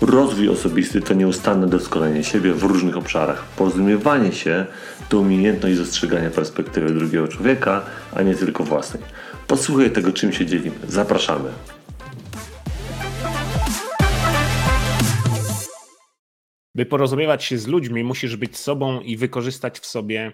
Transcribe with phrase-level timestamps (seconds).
[0.00, 3.44] Rozwój osobisty to nieustanne doskonalenie siebie w różnych obszarach.
[3.44, 4.66] Porozumiewanie się
[5.08, 7.84] to umiejętność dostrzegania perspektywy drugiego człowieka,
[8.14, 9.02] a nie tylko własnej.
[9.46, 10.76] Posłuchaj tego, czym się dzielimy.
[10.88, 11.50] Zapraszamy.
[16.74, 20.32] By porozumiewać się z ludźmi, musisz być sobą i wykorzystać w sobie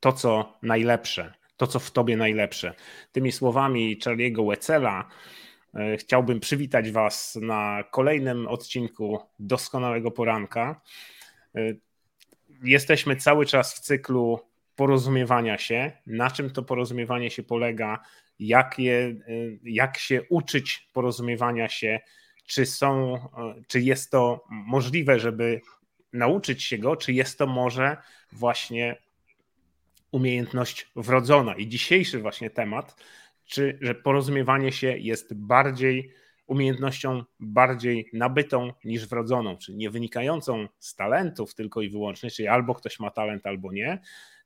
[0.00, 2.74] to, co najlepsze, to, co w tobie najlepsze.
[3.12, 5.08] Tymi słowami Charlie'ego Wetzela
[5.98, 10.80] chciałbym przywitać Was na kolejnym odcinku Doskonałego Poranka.
[11.54, 11.60] E,
[12.64, 14.40] jesteśmy cały czas w cyklu
[14.76, 15.92] porozumiewania się.
[16.06, 18.00] Na czym to porozumiewanie się polega?
[18.38, 19.14] Jak, je, e,
[19.64, 22.00] jak się uczyć porozumiewania się?
[22.46, 23.18] Czy, są,
[23.66, 25.60] czy jest to możliwe, żeby
[26.12, 27.96] nauczyć się go, czy jest to może
[28.32, 28.96] właśnie
[30.10, 31.54] umiejętność wrodzona.
[31.54, 32.96] I dzisiejszy właśnie temat,
[33.44, 36.12] czy że porozumiewanie się jest bardziej
[36.46, 42.74] umiejętnością bardziej nabytą niż wrodzoną, czyli nie wynikającą z talentów tylko i wyłącznie, czyli albo
[42.74, 44.00] ktoś ma talent, albo nie,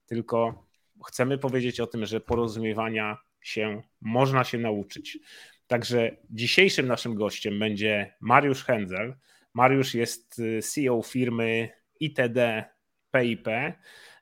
[0.07, 0.65] tylko
[1.07, 5.19] chcemy powiedzieć o tym, że porozumiewania się można się nauczyć.
[5.67, 9.15] Także dzisiejszym naszym gościem będzie Mariusz Hędzel.
[9.55, 11.69] Mariusz jest y, CEO firmy
[12.01, 12.65] ITD
[13.13, 13.49] PIP,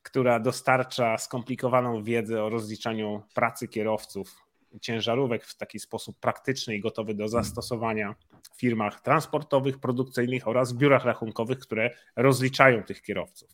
[0.02, 4.43] która dostarcza skomplikowaną wiedzę o rozliczaniu pracy kierowców
[4.80, 8.14] ciężarówek w taki sposób praktyczny i gotowy do zastosowania
[8.52, 13.50] w firmach transportowych, produkcyjnych oraz w biurach rachunkowych, które rozliczają tych kierowców.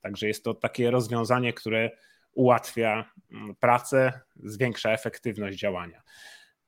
[0.00, 1.90] Także jest to takie rozwiązanie, które
[2.32, 6.02] ułatwia mm, pracę, zwiększa efektywność działania.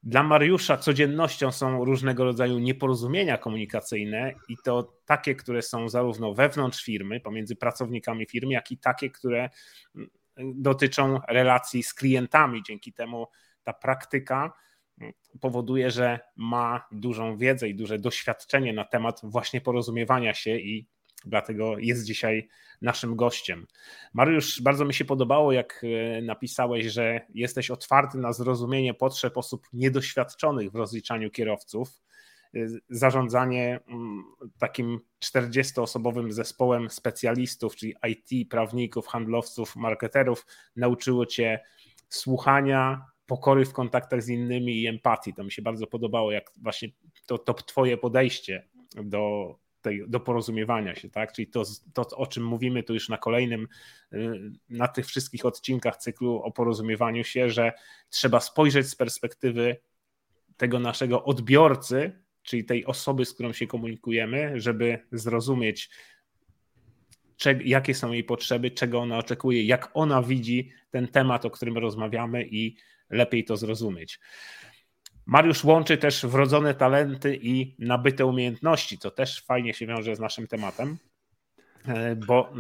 [0.03, 6.85] Dla Mariusza codziennością są różnego rodzaju nieporozumienia komunikacyjne i to takie, które są zarówno wewnątrz
[6.85, 9.51] firmy, pomiędzy pracownikami firmy, jak i takie, które
[9.97, 10.11] mm,
[10.55, 12.63] dotyczą relacji z klientami.
[12.63, 13.27] Dzięki temu
[13.69, 14.53] ta praktyka
[15.01, 20.89] mm, powoduje, że ma dużą wiedzę i duże doświadczenie na temat właśnie porozumiewania się i
[21.25, 22.49] dlatego jest dzisiaj
[22.83, 23.67] naszym gościem.
[24.13, 29.67] Mariusz, bardzo mi się podobało, jak e, napisałeś, że jesteś otwarty na zrozumienie potrzeb osób
[29.73, 32.03] niedoświadczonych w rozliczaniu kierowców.
[32.55, 32.59] E,
[32.91, 34.25] zarządzanie mm,
[34.59, 40.47] takim 40-osobowym zespołem specjalistów, czyli IT, prawników, handlowców, marketerów,
[40.77, 41.61] nauczyło cię
[42.09, 45.35] słuchania, pokory w kontaktach z innymi i empatii.
[45.35, 46.89] To mi się bardzo podobało, jak właśnie
[47.27, 48.69] to, to Twoje podejście
[49.05, 51.33] do tej, do porozumiewania się, tak?
[51.33, 51.63] Czyli to,
[51.95, 53.69] to, o czym mówimy tu już na kolejnym,
[54.13, 57.73] y, na tych wszystkich odcinkach cyklu o porozumiewaniu się, że
[58.11, 59.77] trzeba spojrzeć z perspektywy
[60.57, 65.91] tego naszego odbiorcy, czyli tej osoby, z którą się komunikujemy, żeby zrozumieć,
[67.65, 72.47] jakie są jej potrzeby, czego ona oczekuje, jak ona widzi ten temat, o którym rozmawiamy
[72.51, 72.77] i
[73.11, 74.21] lepiej to zrozumieć.
[75.27, 80.47] Mariusz łączy też wrodzone talenty i nabyte umiejętności, co też fajnie się wiąże z naszym
[80.47, 80.99] tematem,
[81.89, 82.53] e, bo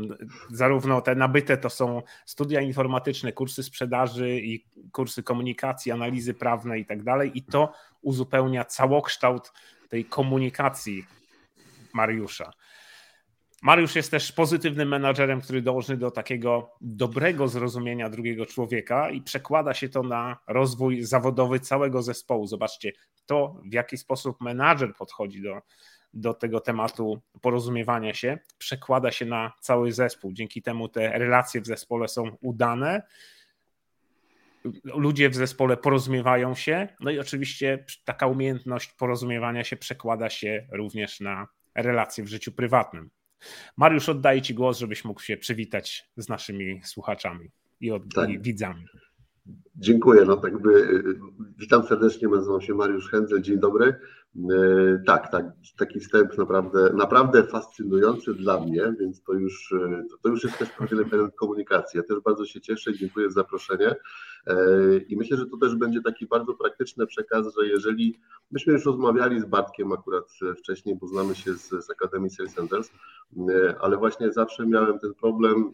[0.50, 6.87] zarówno te nabyte to są studia informatyczne, kursy sprzedaży i kursy komunikacji, analizy prawnej i
[6.87, 7.72] tak dalej, i to
[8.03, 9.53] uzupełnia całokształt
[9.88, 11.04] tej komunikacji
[11.92, 12.53] Mariusza.
[13.62, 19.74] Mariusz jest też pozytywnym menadżerem, który dąży do takiego dobrego zrozumienia drugiego człowieka i przekłada
[19.74, 22.46] się to na rozwój zawodowy całego zespołu.
[22.46, 22.92] Zobaczcie,
[23.26, 25.62] to w jaki sposób menadżer podchodzi do,
[26.14, 30.32] do tego tematu porozumiewania się, przekłada się na cały zespół.
[30.32, 33.02] Dzięki temu te relacje w zespole są udane.
[34.84, 41.20] Ludzie w zespole porozumiewają się, no i oczywiście taka umiejętność porozumiewania się przekłada się również
[41.20, 43.11] na relacje w życiu prywatnym.
[43.76, 47.50] Mariusz, oddaję Ci głos, żebyś mógł się przywitać z naszymi słuchaczami
[47.81, 48.31] i, od, tak.
[48.31, 48.85] i widzami.
[49.76, 50.25] Dziękuję.
[50.25, 51.02] No tak by,
[51.58, 53.94] witam serdecznie, nazywam się Mariusz Hędzel, dzień dobry.
[54.37, 55.44] Y, tak, tak,
[55.79, 60.69] taki wstęp naprawdę, naprawdę fascynujący dla mnie, więc to już, y, to już jest też
[60.70, 61.99] pewien element komunikacji.
[61.99, 63.94] Ja też bardzo się cieszę i dziękuję za zaproszenie.
[65.08, 68.20] I myślę, że to też będzie taki bardzo praktyczny przekaz, że jeżeli
[68.50, 70.25] myśmy już rozmawiali z Bartkiem akurat
[70.58, 72.90] wcześniej, bo znamy się z, z Akademii Sales Enders,
[73.81, 75.73] ale właśnie zawsze miałem ten problem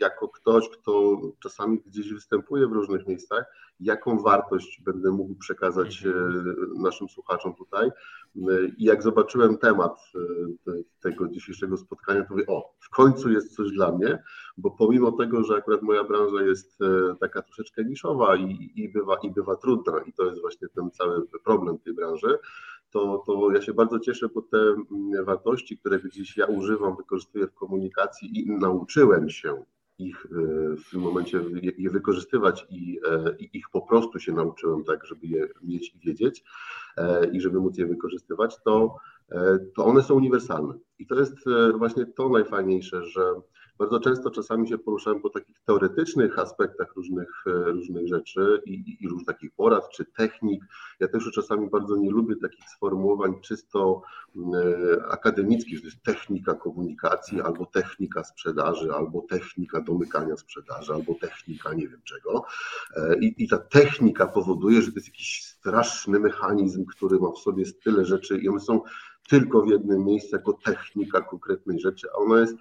[0.00, 3.44] jako ktoś, kto czasami gdzieś występuje w różnych miejscach
[3.80, 6.56] jaką wartość będę mógł przekazać mhm.
[6.82, 7.90] naszym słuchaczom tutaj.
[8.76, 10.00] I jak zobaczyłem temat
[11.00, 14.22] tego dzisiejszego spotkania, to mówię, o, w końcu jest coś dla mnie,
[14.56, 16.78] bo pomimo tego, że akurat moja branża jest
[17.20, 21.26] taka troszeczkę niszowa i, i, bywa, i bywa trudna, i to jest właśnie ten cały
[21.44, 22.38] problem tej branży,
[22.94, 27.46] to, to ja się bardzo cieszę, bo te mm, wartości, które gdzieś ja używam, wykorzystuję
[27.46, 29.64] w komunikacji i nauczyłem się
[29.98, 31.40] ich e, w tym momencie
[31.78, 35.98] je wykorzystywać i, e, i, ich po prostu się nauczyłem tak, żeby je mieć i
[35.98, 36.44] wiedzieć
[36.96, 38.96] e, i żeby móc je wykorzystywać, to,
[39.76, 40.74] to one są uniwersalne.
[40.98, 41.36] I to jest
[41.78, 43.34] właśnie to najfajniejsze, że
[43.78, 49.04] bardzo często czasami się poruszałem po takich teoretycznych aspektach różnych, e, różnych rzeczy i, i,
[49.04, 50.64] i różnych takich porad czy technik.
[51.00, 54.02] Ja też czasami bardzo nie lubię takich sformułowań czysto
[54.36, 61.14] e, akademickich, że to jest technika komunikacji, albo technika sprzedaży, albo technika domykania sprzedaży, albo
[61.14, 62.44] technika nie wiem czego.
[62.96, 67.38] E, I, I ta technika powoduje, że to jest jakiś straszny mechanizm, który ma w
[67.38, 68.80] sobie tyle rzeczy i one są
[69.28, 72.56] tylko w jednym miejscu jako technika konkretnej rzeczy, a ona jest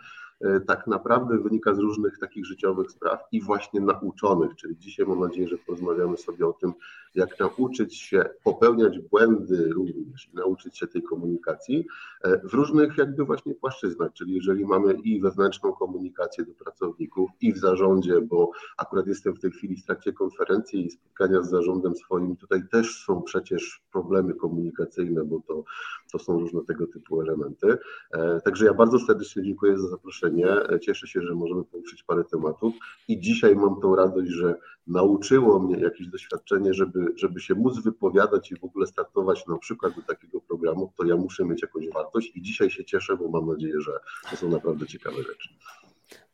[0.67, 5.47] tak naprawdę wynika z różnych takich życiowych spraw i właśnie nauczonych, czyli dzisiaj mam nadzieję,
[5.47, 6.73] że porozmawiamy sobie o tym,
[7.15, 11.85] jak nauczyć się popełniać błędy również nauczyć się tej komunikacji
[12.23, 17.53] e, w różnych jakby właśnie płaszczyznach, czyli jeżeli mamy i wewnętrzną komunikację do pracowników i
[17.53, 21.95] w zarządzie, bo akurat jestem w tej chwili w trakcie konferencji i spotkania z zarządem
[21.95, 25.63] swoim, tutaj też są przecież problemy komunikacyjne, bo to,
[26.11, 27.77] to są różne tego typu elementy.
[28.13, 30.47] E, także ja bardzo serdecznie dziękuję za zaproszenie.
[30.81, 32.73] Cieszę się, że możemy poruszyć parę tematów
[33.07, 34.55] i dzisiaj mam tą radość, że
[34.87, 39.95] nauczyło mnie jakieś doświadczenie, żeby, żeby się móc wypowiadać i w ogóle startować na przykład
[39.95, 43.47] do takiego programu, to ja muszę mieć jakąś wartość i dzisiaj się cieszę, bo mam
[43.47, 43.91] nadzieję, że
[44.29, 45.49] to są naprawdę ciekawe rzeczy.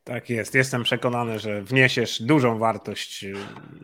[0.04, 0.56] Tak jest.
[0.56, 3.34] Jestem przekonany, że wniesiesz dużą wartość y,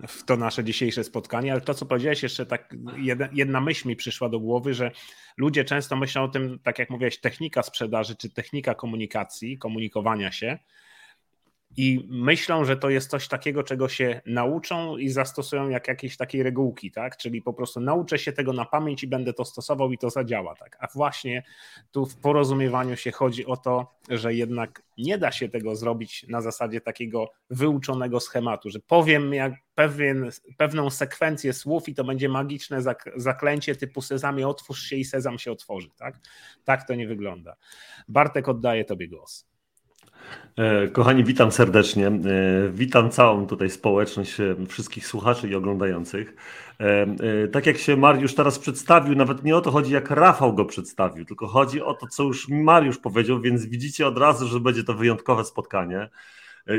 [0.08, 2.76] w to nasze dzisiejsze spotkanie, ale to, co powiedziałeś, jeszcze tak
[3.32, 4.92] jedna myśl mi przyszła do głowy, że
[5.38, 10.60] ludzie często myślą o tym, tak jak mówiłeś, technika sprzedaży czy technika komunikacji, komunikowania się,
[11.78, 16.44] i myślą, że to jest coś takiego, czego się nauczą i zastosują jak jakieś takiej
[16.44, 17.18] regułki, tak?
[17.18, 20.56] Czyli po prostu nauczę się tego na pamięć i będę to stosował i to zadziała,
[20.56, 20.78] tak?
[20.80, 21.44] A właśnie
[21.92, 26.42] tu w porozumiewaniu się chodzi o to, że jednak nie da się tego zrobić na
[26.42, 32.82] zasadzie takiego wyuczonego schematu, że powiem jak pewien, pewną sekwencję słów i to będzie magiczne
[33.16, 36.20] zaklęcie typu sezamie otwórz się i sezam się otworzy, tak?
[36.64, 37.56] Tak to nie wygląda.
[38.08, 39.55] Bartek oddaje tobie głos.
[40.58, 42.08] E, kochani, witam serdecznie.
[42.08, 42.12] E,
[42.74, 46.36] witam całą tutaj społeczność e, wszystkich słuchaczy i oglądających.
[47.52, 51.26] Tak jak się Mariusz teraz przedstawił, nawet nie o to chodzi, jak Rafał go przedstawił,
[51.26, 54.94] tylko chodzi o to, co już Mariusz powiedział, więc widzicie od razu, że będzie to
[54.94, 56.10] wyjątkowe spotkanie.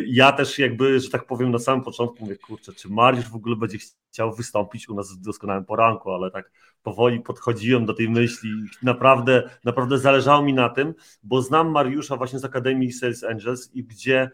[0.07, 3.57] Ja też jakby, że tak powiem, na samym początku mówię, kurczę, czy Mariusz w ogóle
[3.57, 3.79] będzie
[4.11, 6.51] chciał wystąpić u nas w doskonałym poranku, ale tak
[6.83, 8.51] powoli podchodziłem do tej myśli
[8.83, 13.85] naprawdę, naprawdę zależało mi na tym, bo znam Mariusza właśnie z Akademii Sales Angels i
[13.85, 14.31] gdzie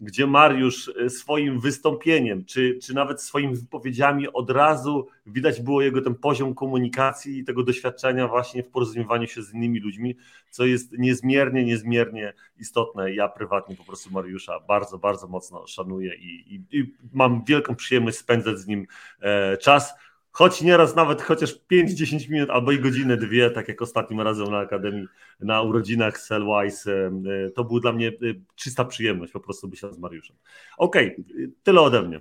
[0.00, 6.02] gdzie Mariusz e, swoim wystąpieniem, czy, czy nawet swoimi wypowiedziami od razu widać było jego
[6.02, 10.16] ten poziom komunikacji i tego doświadczenia właśnie w porozumiewaniu się z innymi ludźmi,
[10.50, 13.14] co jest niezmiernie, niezmiernie istotne.
[13.14, 18.18] Ja prywatnie po prostu Mariusza bardzo, bardzo mocno szanuję i, i, i mam wielką przyjemność
[18.18, 18.86] spędzać z nim
[19.20, 19.94] e, czas
[20.36, 24.58] choć nieraz nawet chociaż 5-10 minut albo i godzinę, dwie, tak jak ostatnim razem na
[24.58, 25.06] Akademii,
[25.40, 28.12] na urodzinach Cellwise, e, to był dla mnie e,
[28.54, 30.36] czysta przyjemność po prostu być z Mariuszem.
[30.78, 32.20] Okej, okay, tyle ode mnie.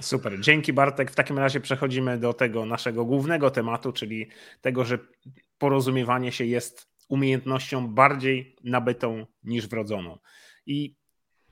[0.00, 1.10] Super, dzięki Bartek.
[1.10, 4.28] W takim razie przechodzimy do tego naszego głównego tematu, czyli
[4.60, 4.98] tego, że
[5.58, 10.18] porozumiewanie się jest umiejętnością bardziej nabytą niż wrodzoną.
[10.66, 10.96] I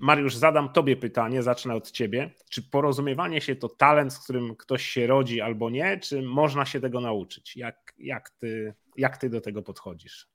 [0.02, 2.30] Mariusz, zadam Tobie pytanie, zacznę od Ciebie.
[2.50, 6.80] Czy porozumiewanie się to talent, z którym ktoś się rodzi albo nie, czy można się
[6.80, 7.56] tego nauczyć?
[7.56, 10.31] Jak, jak, ty, jak ty do tego podchodzisz?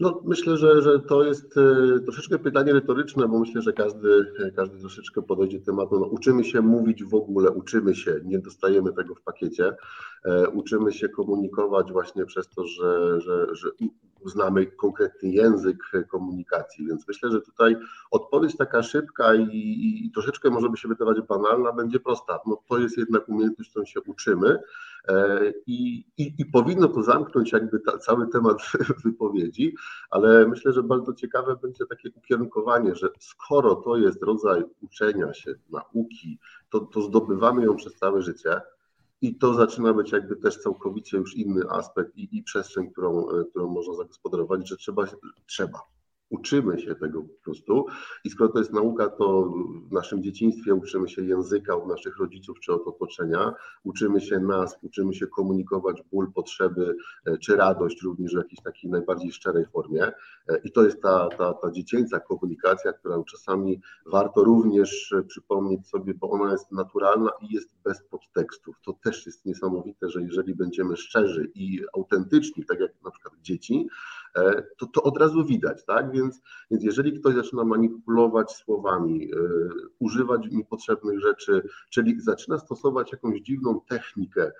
[0.00, 4.78] No, myślę, że, że to jest e, troszeczkę pytanie retoryczne, bo myślę, że każdy, każdy
[4.78, 6.00] troszeczkę podejdzie tematu.
[6.00, 9.76] No, uczymy się mówić w ogóle, uczymy się, nie dostajemy tego w pakiecie.
[10.24, 13.68] E, uczymy się komunikować właśnie przez to, że, że, że
[14.24, 15.76] znamy konkretny język
[16.08, 17.76] komunikacji, więc myślę, że tutaj
[18.10, 22.38] odpowiedź taka szybka i, i troszeczkę może by się wydawać banalna, będzie prosta.
[22.46, 24.58] No, to jest jednak umiejętność, którą się uczymy
[25.66, 28.58] i, i, i powinno to zamknąć jakby ta, cały temat
[29.04, 29.74] wypowiedzi,
[30.10, 35.54] ale myślę, że bardzo ciekawe będzie takie ukierunkowanie, że skoro to jest rodzaj uczenia się,
[35.70, 36.38] nauki,
[36.70, 38.60] to, to zdobywamy ją przez całe życie,
[39.22, 43.44] i to zaczyna być jakby też całkowicie już inny aspekt i, i przestrzeń, którą, e,
[43.44, 45.04] którą można zagospodarować, że trzeba,
[45.46, 45.80] trzeba.
[46.30, 47.86] Uczymy się tego po prostu
[48.24, 49.52] i skoro to jest nauka, to
[49.88, 53.52] w naszym dzieciństwie uczymy się języka od naszych rodziców czy od otoczenia,
[53.84, 56.96] uczymy się nas, uczymy się komunikować ból, potrzeby
[57.26, 60.12] e, czy radość również w jakiejś takiej najbardziej szczerej formie
[60.48, 66.14] e, i to jest ta, ta, ta dziecięca komunikacja, którą czasami warto również przypomnieć sobie,
[66.14, 68.76] bo ona jest naturalna i jest bez podtekstów.
[68.84, 73.88] To też jest niesamowite, że jeżeli będziemy szczerzy i autentyczni, tak jak na przykład dzieci,
[74.36, 76.12] E, to, to od razu widać, tak?
[76.20, 79.36] Więc, więc jeżeli ktoś zaczyna manipulować słowami, e,
[79.98, 84.52] używać niepotrzebnych rzeczy, czyli zaczyna stosować jakąś dziwną technikę,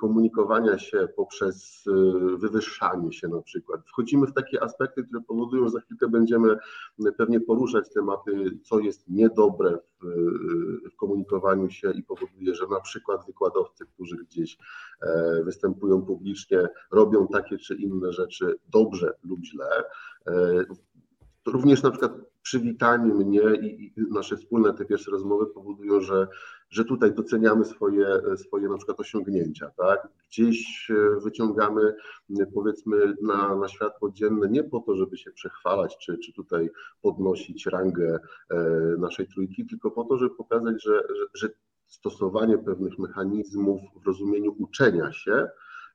[0.00, 1.92] komunikowania się poprzez e,
[2.36, 3.80] wywyższanie się na przykład.
[3.86, 6.56] Wchodzimy w takie aspekty, które powodują, że za chwilkę będziemy
[7.18, 10.06] pewnie poruszać tematy, co jest niedobre w,
[10.92, 14.58] w komunikowaniu się i powoduje, że na przykład wykładowcy, którzy gdzieś
[15.02, 19.84] e, występują publicznie, robią takie czy inne rzeczy dobrze lub źle.
[21.46, 22.12] Również na przykład
[22.44, 26.28] przywitanie mnie i, i nasze wspólne te pierwsze rozmowy powodują, że
[26.74, 30.08] że tutaj doceniamy swoje, swoje na przykład osiągnięcia, tak?
[30.28, 31.94] Gdzieś e, wyciągamy
[32.54, 36.70] powiedzmy na, na światło dzienne nie po to, żeby się przechwalać, czy, czy tutaj
[37.02, 38.18] podnosić rangę
[38.50, 38.56] e,
[38.98, 41.48] naszej trójki, tylko po to, żeby pokazać, że, że, że
[41.86, 45.48] stosowanie pewnych mechanizmów w rozumieniu uczenia się,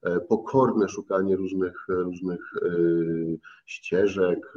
[0.03, 2.53] e, pokorne szukanie różnych, różnych
[3.65, 4.53] ścieżek,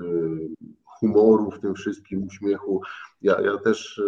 [1.02, 2.80] humoru w tym wszystkim, uśmiechu.
[3.22, 3.98] Ja, ja też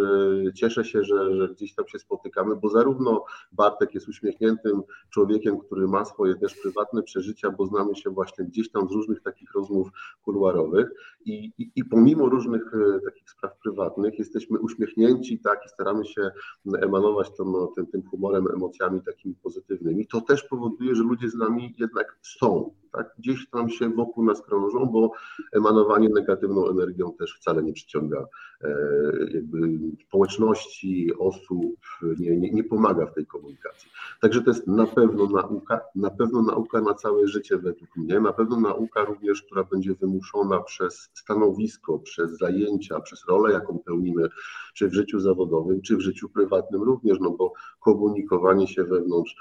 [0.49, 5.59] e, cieszę się, że, że gdzieś tam się spotykamy, bo zarówno Bartek jest uśmiechniętym człowiekiem,
[5.59, 9.53] który ma swoje też prywatne przeżycia, bo znamy się właśnie gdzieś tam z różnych takich
[9.55, 9.89] rozmów
[10.23, 10.91] kuluarowych
[11.25, 16.31] i, i, i pomimo różnych e, takich spraw prywatnych jesteśmy uśmiechnięci tak i staramy się
[16.83, 20.07] emanować tą, tym, tym humorem, emocjami takimi pozytywnymi.
[20.07, 23.15] To też powoduje, że ludzie z nami jednak są, tak?
[23.19, 25.13] gdzieś tam się wokół nas krążą, bo
[25.53, 28.27] emanowanie negatywną energią też wcale nie przyciąga
[28.65, 29.04] e,
[29.35, 31.77] jakby społeczności, osób,
[32.19, 33.91] nie, nie, nie pomaga w tej komunikacji.
[34.21, 38.33] Także to jest na pewno nauka, na pewno nauka na całe życie według mnie, na
[38.33, 44.29] pewno nauka również, która będzie wymuszona przez stanowisko, przez zajęcia, przez rolę, jaką pełnimy,
[44.75, 49.37] czy w życiu zawodowym, czy w życiu prywatnym również, no bo komunikowanie się wewnątrz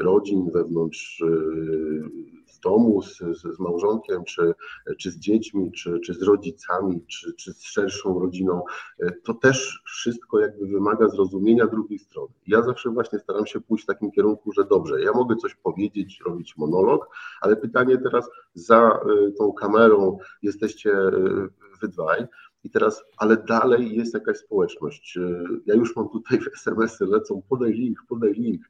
[0.00, 3.18] rodzin, wewnątrz y, z domu, z,
[3.54, 4.54] z małżonkiem, czy,
[4.98, 8.62] czy z dziećmi, czy, czy z rodzicami, czy, czy z szerszą rodziną,
[9.00, 12.32] e, to też wszystko jakby wymaga zrozumienia drugiej strony.
[12.46, 16.20] Ja zawsze właśnie staram się pójść w takim kierunku, że dobrze, ja mogę coś powiedzieć,
[16.26, 17.08] robić monolog,
[17.40, 21.10] ale pytanie teraz za e, tą kamerą jesteście e,
[21.80, 22.26] wy dwaj,
[22.68, 25.18] i teraz, ale dalej jest jakaś społeczność.
[25.66, 28.62] Ja już mam tutaj SMS-y, lecą, podaj link, podaj link,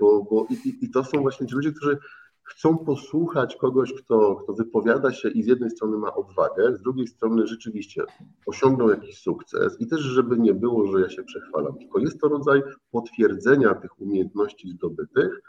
[0.00, 1.98] bo, bo i, i to są właśnie ci ludzie, którzy
[2.44, 7.06] chcą posłuchać kogoś, kto, kto wypowiada się i z jednej strony ma odwagę, z drugiej
[7.06, 8.04] strony rzeczywiście
[8.46, 12.28] osiągnął jakiś sukces i też, żeby nie było, że ja się przechwalam, tylko jest to
[12.28, 15.42] rodzaj potwierdzenia tych umiejętności zdobytych,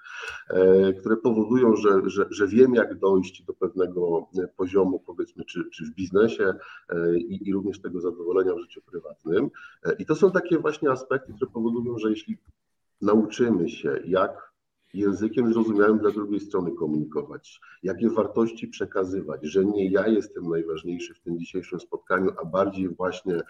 [0.49, 5.85] e, które powodują, że, że, że wiem, jak dojść do pewnego poziomu, powiedzmy, czy, czy
[5.85, 6.53] w biznesie
[6.89, 9.49] e, i, i również tego zadowolenia w życiu prywatnym.
[9.85, 12.37] E, I to są takie właśnie aspekty, które powodują, że jeśli
[13.01, 14.52] nauczymy się, jak
[14.93, 21.19] językiem zrozumiałym dla drugiej strony komunikować, jakie wartości przekazywać, że nie ja jestem najważniejszy w
[21.19, 23.41] tym dzisiejszym spotkaniu, a bardziej właśnie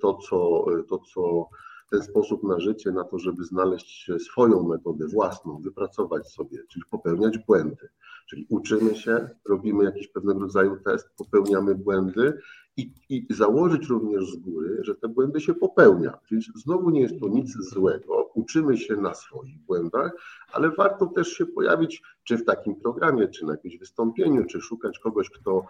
[0.00, 1.48] to, co, to, co
[1.90, 7.38] ten sposób na życie, na to, żeby znaleźć swoją metodę własną, wypracować sobie, czyli popełniać
[7.38, 7.88] błędy.
[8.28, 12.40] Czyli uczymy się, robimy jakiś pewnego rodzaju test, popełniamy błędy
[12.80, 16.18] i, i założyć również z góry, że te błędy się popełnia.
[16.30, 20.12] Więc znowu nie jest to nic złego, uczymy się na swoich błędach,
[20.52, 24.98] ale warto też się pojawić czy w takim programie, czy na jakimś wystąpieniu, czy szukać
[24.98, 25.66] kogoś, kto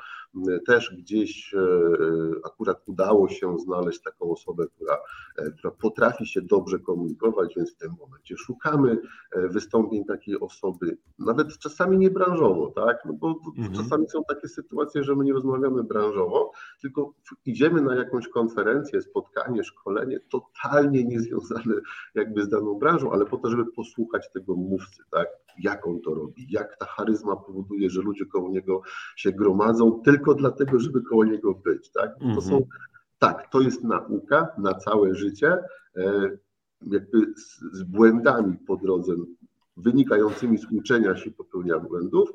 [0.67, 1.59] też gdzieś e,
[2.45, 4.99] akurat udało się znaleźć taką osobę, która,
[5.39, 8.99] e, która potrafi się dobrze komunikować, więc w tym momencie szukamy
[9.33, 13.05] e, wystąpień takiej osoby, nawet czasami nie branżowo, tak?
[13.05, 13.75] No bo mhm.
[13.75, 17.15] czasami są takie sytuacje, że my nie rozmawiamy branżowo, tylko
[17.47, 21.75] idziemy na jakąś konferencję, spotkanie, szkolenie totalnie niezwiązane
[22.15, 25.29] jakby z daną branżą, ale po to, żeby posłuchać tego mówcy, tak?
[25.63, 28.83] Jak on to robi, jak ta charyzma powoduje, że ludzie koło niego
[29.17, 32.19] się gromadzą tylko dlatego, żeby koło niego być, tak?
[32.19, 32.43] To mhm.
[32.43, 32.67] są,
[33.19, 35.59] tak, to jest nauka na całe życie,
[35.97, 36.31] e,
[36.87, 39.15] jakby z, z błędami po drodze
[39.77, 42.31] wynikającymi z uczenia się popełniania błędów,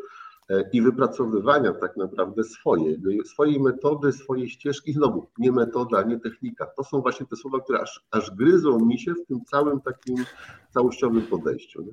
[0.50, 4.94] E, i wypracowywania tak naprawdę swojej, swojej metody, swojej ścieżki.
[4.94, 6.66] Znowu, nie metoda, nie technika.
[6.66, 10.16] To są właśnie te słowa, które aż, aż gryzą mi się w tym całym takim
[10.70, 11.82] całościowym podejściu.
[11.82, 11.92] Nie?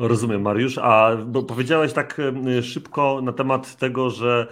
[0.00, 0.78] Rozumiem, Mariusz.
[0.78, 1.16] A
[1.48, 2.20] powiedziałeś tak
[2.62, 4.46] szybko na temat tego, że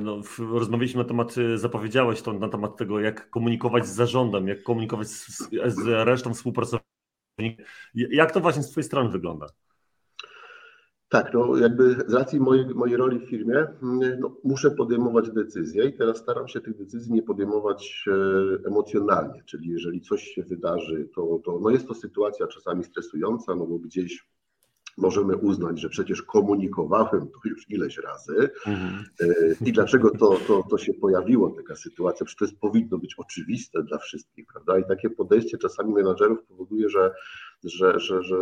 [0.00, 5.08] no, rozmawialiśmy na temat, zapowiedziałeś to na temat tego, jak komunikować z zarządem, jak komunikować
[5.08, 7.66] z, z resztą współpracowników.
[7.94, 9.46] Jak to właśnie z Twojej strony wygląda?
[11.08, 15.84] Tak, no jakby z racji mojej, mojej roli w firmie mm, no, muszę podejmować decyzje
[15.84, 21.08] i teraz staram się tych decyzji nie podejmować e, emocjonalnie, czyli jeżeli coś się wydarzy,
[21.14, 24.28] to, to no jest to sytuacja czasami stresująca, no bo gdzieś
[24.98, 29.04] możemy uznać, że przecież komunikowałem to już ileś razy mhm.
[29.20, 29.26] E,
[29.66, 33.82] i dlaczego to, to, to się pojawiło, taka sytuacja, przecież to jest, powinno być oczywiste
[33.82, 34.78] dla wszystkich, prawda?
[34.78, 37.14] I takie podejście czasami menadżerów powoduje, że
[37.64, 38.36] że, że, że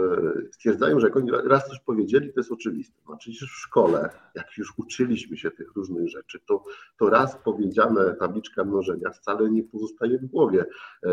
[0.53, 3.03] stwierdzają, że jak oni raz coś powiedzieli, to jest oczywiste.
[3.09, 6.65] No przecież w szkole, jak już uczyliśmy się tych różnych rzeczy, to,
[6.99, 10.65] to raz powiedziane tabliczka mnożenia wcale nie pozostaje w głowie.
[11.05, 11.11] E,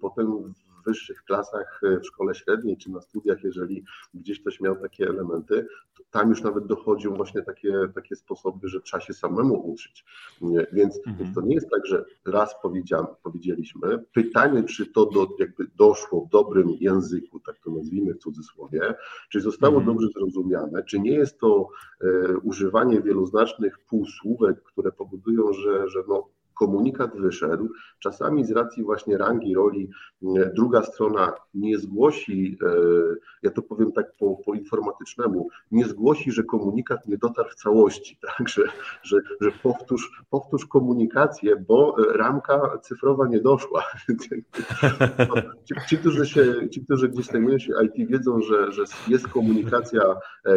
[0.00, 3.84] potem w wyższych klasach e, w szkole średniej czy na studiach, jeżeli
[4.14, 8.80] gdzieś ktoś miał takie elementy, to tam już nawet dochodzą właśnie takie, takie sposoby, że
[8.80, 10.04] trzeba się samemu uczyć.
[10.72, 11.34] Więc, mhm.
[11.34, 12.54] to nie jest tak, że raz
[13.22, 14.04] powiedzieliśmy.
[14.14, 18.94] Pytanie, czy to do, jakby doszło w dobrym języku, tak to nazwijmy w cudzysłowie,
[19.28, 19.96] czy zostało mhm.
[19.96, 21.68] dobrze zrozumiane, czy nie jest to
[22.00, 26.28] e, używanie wieloznacznych półsłówek, które powodują, że, że no,
[26.60, 27.68] komunikat wyszedł.
[27.98, 29.90] Czasami z racji właśnie rangi, roli,
[30.22, 32.70] e, druga strona nie zgłosi, e,
[33.42, 38.18] ja to powiem tak po, po informatycznemu, nie zgłosi, że komunikat nie dotarł w całości,
[38.26, 38.48] tak?
[38.48, 38.62] że,
[39.02, 43.82] że, że powtórz, powtórz komunikację, bo e, ramka cyfrowa nie doszła.
[45.64, 50.02] Ci, ci, którzy się, ci, którzy gdzieś zajmują się IT wiedzą, że, że jest komunikacja,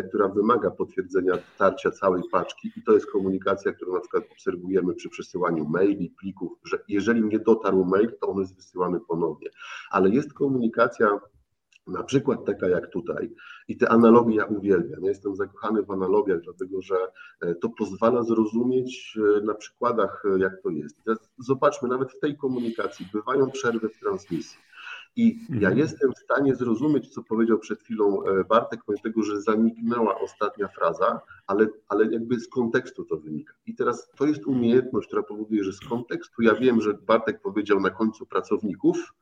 [0.10, 5.10] która wymaga potwierdzenia dotarcia całej paczki i to jest komunikacja, którą na przykład obserwujemy przy
[5.10, 9.50] przesyłaniu mail, maili, plików, że jeżeli nie dotarł mail, to on jest wysyłany ponownie.
[9.92, 11.20] Ale jest komunikacja
[11.88, 13.32] na przykład taka jak tutaj.
[13.68, 15.04] I te analogie ja uwielbiam.
[15.04, 16.96] Ja jestem zakochany w analogiach, dlatego że
[17.42, 20.98] e, to pozwala zrozumieć e, na przykładach, e, jak to jest.
[21.38, 24.60] zobaczmy, nawet w tej komunikacji bywają przerwy w transmisji.
[25.16, 25.78] I ja mhm.
[25.78, 30.68] jestem w stanie zrozumieć, co powiedział przed chwilą e, Bartek, pomimo tego, że zaniknęła ostatnia
[30.68, 33.54] fraza, ale, ale jakby z kontekstu to wynika.
[33.66, 37.80] I teraz to jest umiejętność, która powoduje, że z kontekstu ja wiem, że Bartek powiedział
[37.80, 39.14] na końcu pracowników,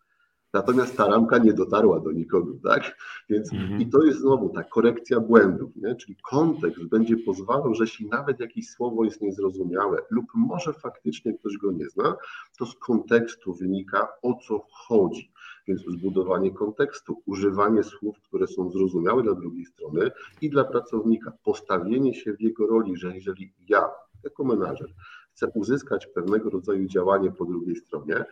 [0.53, 2.97] Natomiast ta ramka nie dotarła do nikogo, tak?
[3.29, 3.81] Więc mhm.
[3.81, 5.95] i to jest znowu ta korekcja błędów, nie?
[5.95, 11.57] czyli kontekst będzie pozwalał, że jeśli nawet jakieś słowo jest niezrozumiałe lub może faktycznie ktoś
[11.57, 12.15] go nie zna,
[12.57, 15.31] to z kontekstu wynika o co chodzi.
[15.67, 20.11] Więc zbudowanie kontekstu, używanie słów, które są zrozumiałe dla drugiej strony
[20.41, 23.89] i dla pracownika, postawienie się w jego roli, że jeżeli ja
[24.23, 24.87] jako menadżer
[25.31, 28.25] chcę uzyskać pewnego rodzaju działanie po drugiej stronie,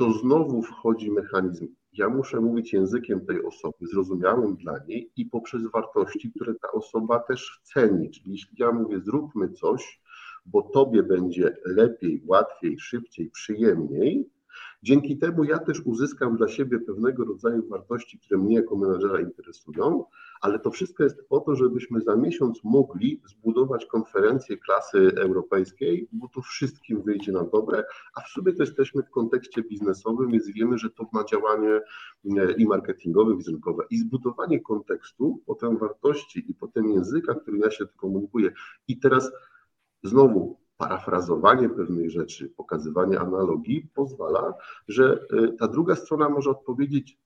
[0.00, 1.68] to znowu wchodzi mechanizm.
[1.92, 7.18] Ja muszę mówić językiem tej osoby, zrozumiałym dla niej i poprzez wartości, które ta osoba
[7.18, 8.10] też ceni.
[8.10, 10.00] Czyli jeśli ja mówię, zróbmy coś,
[10.46, 14.30] bo tobie będzie lepiej, łatwiej, szybciej, przyjemniej,
[14.82, 20.04] Dzięki temu ja też uzyskam dla siebie pewnego rodzaju wartości, które mnie jako menadżera interesują,
[20.40, 26.28] ale to wszystko jest po to, żebyśmy za miesiąc mogli zbudować konferencję klasy europejskiej, bo
[26.28, 30.78] to wszystkim wyjdzie na dobre, a w sumie to jesteśmy w kontekście biznesowym, więc wiemy,
[30.78, 31.80] że to ma działanie
[32.36, 33.84] e, i marketingowe, wizerunkowe.
[33.90, 38.52] I zbudowanie kontekstu, potem wartości i potem języka, który ja się komunikuję.
[38.88, 39.32] I teraz
[40.02, 44.54] znowu parafrazowanie pewnych rzeczy, pokazywanie analogii pozwala,
[44.88, 47.18] że y, ta druga strona może odpowiedzieć,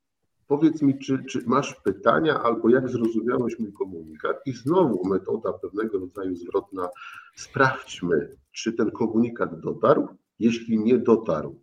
[0.47, 4.37] powiedz mi, czy, czy masz pytania, albo jak zrozumiałeś mój komunikat.
[4.47, 6.89] I znowu metoda pewnego rodzaju zwrotna,
[7.37, 10.09] sprawdźmy, czy ten komunikat dotarł.
[10.39, 11.61] Jeśli nie dotarł,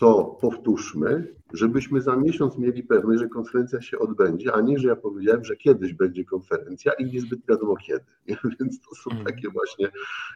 [0.00, 4.96] to powtórzmy, żebyśmy za miesiąc mieli pewność, że konferencja się odbędzie, a nie, że ja
[4.96, 8.04] powiedziałem, że kiedyś będzie konferencja i niezbyt wiadomo kiedy.
[8.60, 9.26] Więc to są mhm.
[9.26, 9.90] takie właśnie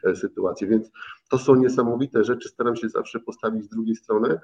[0.04, 0.68] e, sytuacje.
[0.68, 0.90] Więc
[1.30, 2.48] to są niesamowite rzeczy.
[2.48, 4.40] Staram się zawsze postawić z drugiej strony, e,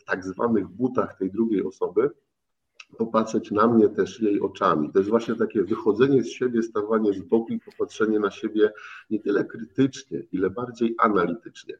[0.00, 2.10] w tak zwanych butach tej drugiej osoby,
[2.98, 4.92] popatrzeć na mnie też jej oczami.
[4.92, 8.72] To jest właśnie takie wychodzenie z siebie, stawanie z boku i popatrzenie na siebie
[9.10, 11.78] nie tyle krytycznie, ile bardziej analitycznie.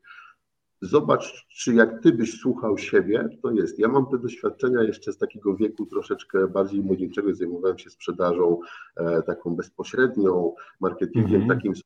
[0.80, 3.78] Zobacz, czy jak ty byś słuchał siebie, to jest.
[3.78, 8.60] Ja mam te doświadczenia jeszcze z takiego wieku troszeczkę bardziej młodzieńczego, zajmowałem się sprzedażą
[8.96, 11.54] e, taką bezpośrednią, marketingiem mm -hmm.
[11.54, 11.82] takim z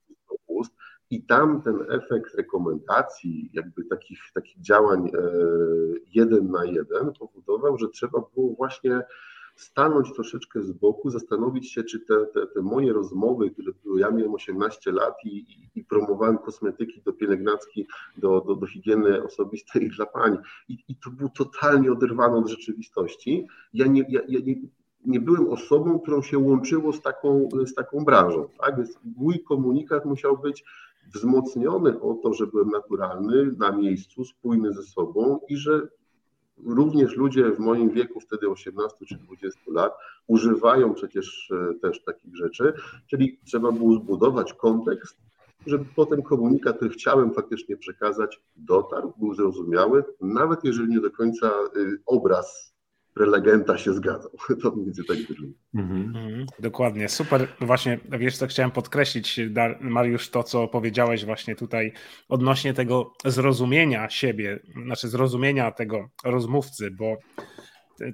[0.47, 0.75] ust
[1.11, 5.21] i tam ten efekt rekomendacji, jakby takich, takich działań e,
[6.15, 9.03] jeden na jeden powodował, że trzeba było właśnie
[9.59, 14.11] stanąć troszeczkę z boku, zastanowić się, czy te, te, te moje rozmowy, które były, ja
[14.11, 19.89] miałem 18 lat i, i, i promowałem kosmetyki do pielęgnacki, do, do, do higieny osobistej
[19.91, 23.47] dla pań i, i to było totalnie oderwane od rzeczywistości.
[23.73, 24.55] Ja nie, ja, ja nie,
[25.05, 28.49] nie byłem osobą, którą się łączyło z taką, z taką branżą.
[28.61, 28.77] Tak?
[28.77, 30.65] Więc mój komunikat musiał być
[31.15, 35.89] wzmocniony o to, że byłem naturalny, na miejscu, spójny ze sobą i że
[36.67, 39.93] również ludzie w moim wieku, wtedy 18 czy 20 lat,
[40.27, 42.73] używają przecież e, też takich rzeczy,
[43.07, 45.17] czyli trzeba było zbudować kontekst,
[45.67, 51.51] żeby potem komunikat, który chciałem faktycznie przekazać, dotarł, był zrozumiały, nawet jeżeli nie do końca
[51.77, 52.78] y, obraz
[53.19, 54.31] prelegenta się zgadzał.
[54.63, 55.59] To mniej więcej tak wygląda.
[55.75, 56.03] Mhm.
[56.03, 57.49] Mhm, dokładnie, super.
[57.61, 59.41] Właśnie, wiesz co chciałem podkreślić,
[59.81, 61.93] Mariusz, to co powiedziałeś właśnie tutaj
[62.29, 67.17] odnośnie tego zrozumienia siebie, znaczy zrozumienia tego rozmówcy, bo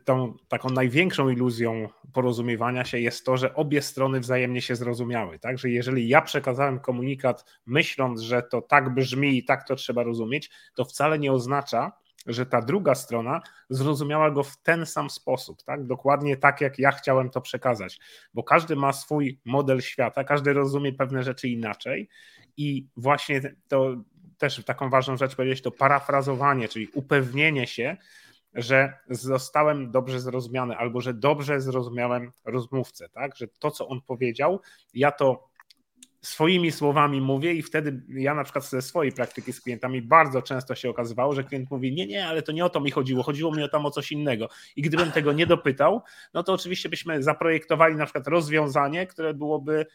[0.05, 5.39] tą taką największą iluzją porozumiewania się jest to, że obie strony wzajemnie się zrozumiały.
[5.39, 5.59] Tak?
[5.59, 10.51] Że jeżeli ja przekazałem komunikat myśląc, że to tak brzmi i tak to trzeba rozumieć,
[10.75, 11.93] to wcale nie oznacza,
[12.27, 15.87] że ta druga strona zrozumiała go w ten sam sposób, tak?
[15.87, 18.01] Dokładnie tak, jak ja chciałem to przekazać,
[18.35, 22.09] bo każdy ma swój model świata, każdy rozumie pewne rzeczy inaczej
[22.57, 23.97] i właśnie to
[24.39, 27.97] też taką ważną rzecz powiedzieć, to parafrazowanie, czyli upewnienie się,
[28.55, 33.37] że zostałem dobrze zrozumiany, albo że dobrze zrozumiałem rozmówcę, tak?
[33.37, 34.61] Że to, co on powiedział,
[34.95, 35.49] ja to
[36.25, 40.75] swoimi słowami mówię i wtedy ja na przykład ze swojej praktyki z klientami bardzo często
[40.75, 43.53] się okazywało, że klient mówi, nie, nie, ale to nie o to mi chodziło, chodziło
[43.53, 44.49] mi o tam o coś innego.
[44.77, 46.03] I gdybym tego nie dopytał,
[46.35, 49.87] no to oczywiście byśmy zaprojektowali na przykład rozwiązanie, które byłoby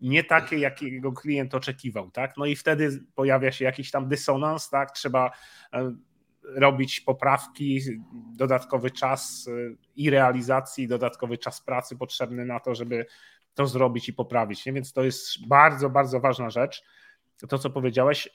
[0.00, 2.36] nie takie, jakiego klient oczekiwał, tak?
[2.36, 4.90] No i wtedy pojawia się jakiś tam dysonans, tak?
[4.90, 5.30] Trzeba
[5.72, 5.96] e,
[6.54, 7.80] robić poprawki,
[8.36, 13.06] dodatkowy czas e, i realizacji, dodatkowy czas pracy potrzebny na to, żeby
[13.56, 14.66] to zrobić i poprawić.
[14.66, 14.72] Nie?
[14.72, 16.82] Więc to jest bardzo, bardzo ważna rzecz.
[17.48, 18.28] To, co powiedziałeś,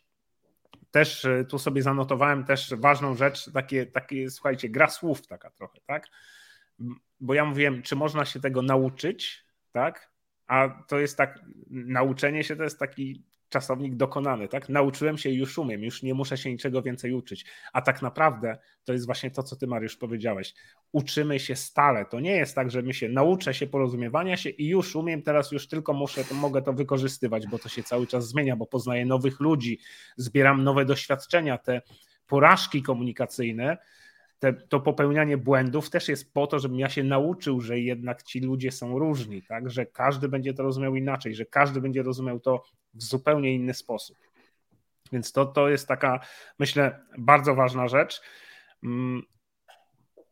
[0.92, 5.80] też e, tu sobie zanotowałem też ważną rzecz, takie, takie słuchajcie, gra słów taka trochę,
[5.86, 6.08] tak?
[7.20, 10.12] Bo ja mówiłem, czy można się tego nauczyć, tak?
[10.48, 14.70] A to jest tak, nauczenie się to jest taki czasownik dokonany, tak?
[14.70, 17.46] Nauczyłem się i już umiem, już nie muszę się niczego więcej uczyć.
[17.74, 20.54] A tak naprawdę to jest właśnie to, co ty, Mariusz, powiedziałeś.
[20.92, 22.06] Uczymy się stale.
[22.06, 25.52] To nie jest tak, że my się nauczę się porozumiewania się i już umiem, teraz
[25.52, 29.06] już tylko muszę, to mogę to wykorzystywać, bo to się cały czas zmienia, bo poznaję
[29.06, 29.80] nowych ludzi,
[30.18, 31.82] zbieram nowe doświadczenia, te
[32.28, 33.78] porażki komunikacyjne
[34.42, 38.40] te, to popełnianie błędów też jest po to, żebym ja się nauczył, że jednak ci
[38.40, 39.70] ludzie są różni, tak?
[39.70, 44.18] że każdy będzie to rozumiał inaczej, że każdy będzie rozumiał to w zupełnie inny sposób.
[45.12, 46.20] Więc to, to jest taka,
[46.60, 48.22] myślę, bardzo ważna rzecz.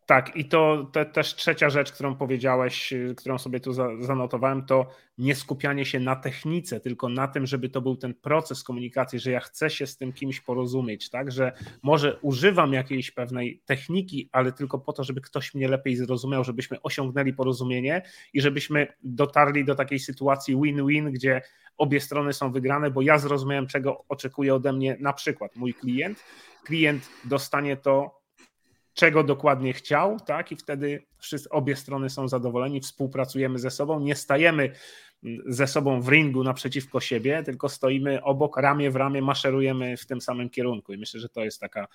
[0.10, 4.90] Tak, i to, to, też trzecia rzecz, którą powiedziałeś, y, którą sobie tu zanotowałem, to
[5.18, 9.32] nie skupianie się na technice, tylko na tym, żeby to był ten proces komunikacji, że
[9.32, 11.52] ja chcę się z tym kimś porozumieć, tak, że
[11.84, 16.82] może używam jakiejś pewnej techniki, ale tylko po to, żeby ktoś mnie lepiej zrozumiał, żebyśmy
[16.82, 18.02] osiągnęli porozumienie
[18.34, 21.42] i żebyśmy dotarli do takiej sytuacji win-win, gdzie
[21.78, 26.24] obie strony są wygrane, bo ja zrozumiałem, czego oczekuje ode mnie na przykład mój klient.
[26.64, 28.19] Klient dostanie to
[29.00, 30.52] czego dokładnie chciał, tak?
[30.52, 34.72] I wtedy wszyscy, obie strony są zadowoleni, współpracujemy ze sobą, nie stajemy
[35.24, 40.06] mm, ze sobą w ringu naprzeciwko siebie, tylko stoimy obok, ramię w ramię, maszerujemy w
[40.06, 40.94] tym samym kierunku.
[40.94, 41.88] I myślę, że to jest taka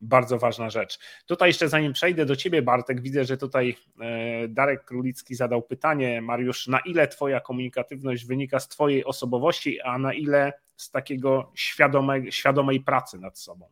[0.00, 0.98] bardzo ważna rzecz.
[1.26, 6.22] Tutaj jeszcze zanim przejdę do Ciebie, Bartek, widzę, że tutaj e, Darek Królicki zadał pytanie,
[6.22, 12.32] Mariusz, na ile Twoja komunikatywność wynika z Twojej osobowości, a na ile z takiego świadomej,
[12.32, 13.68] świadomej pracy nad sobą?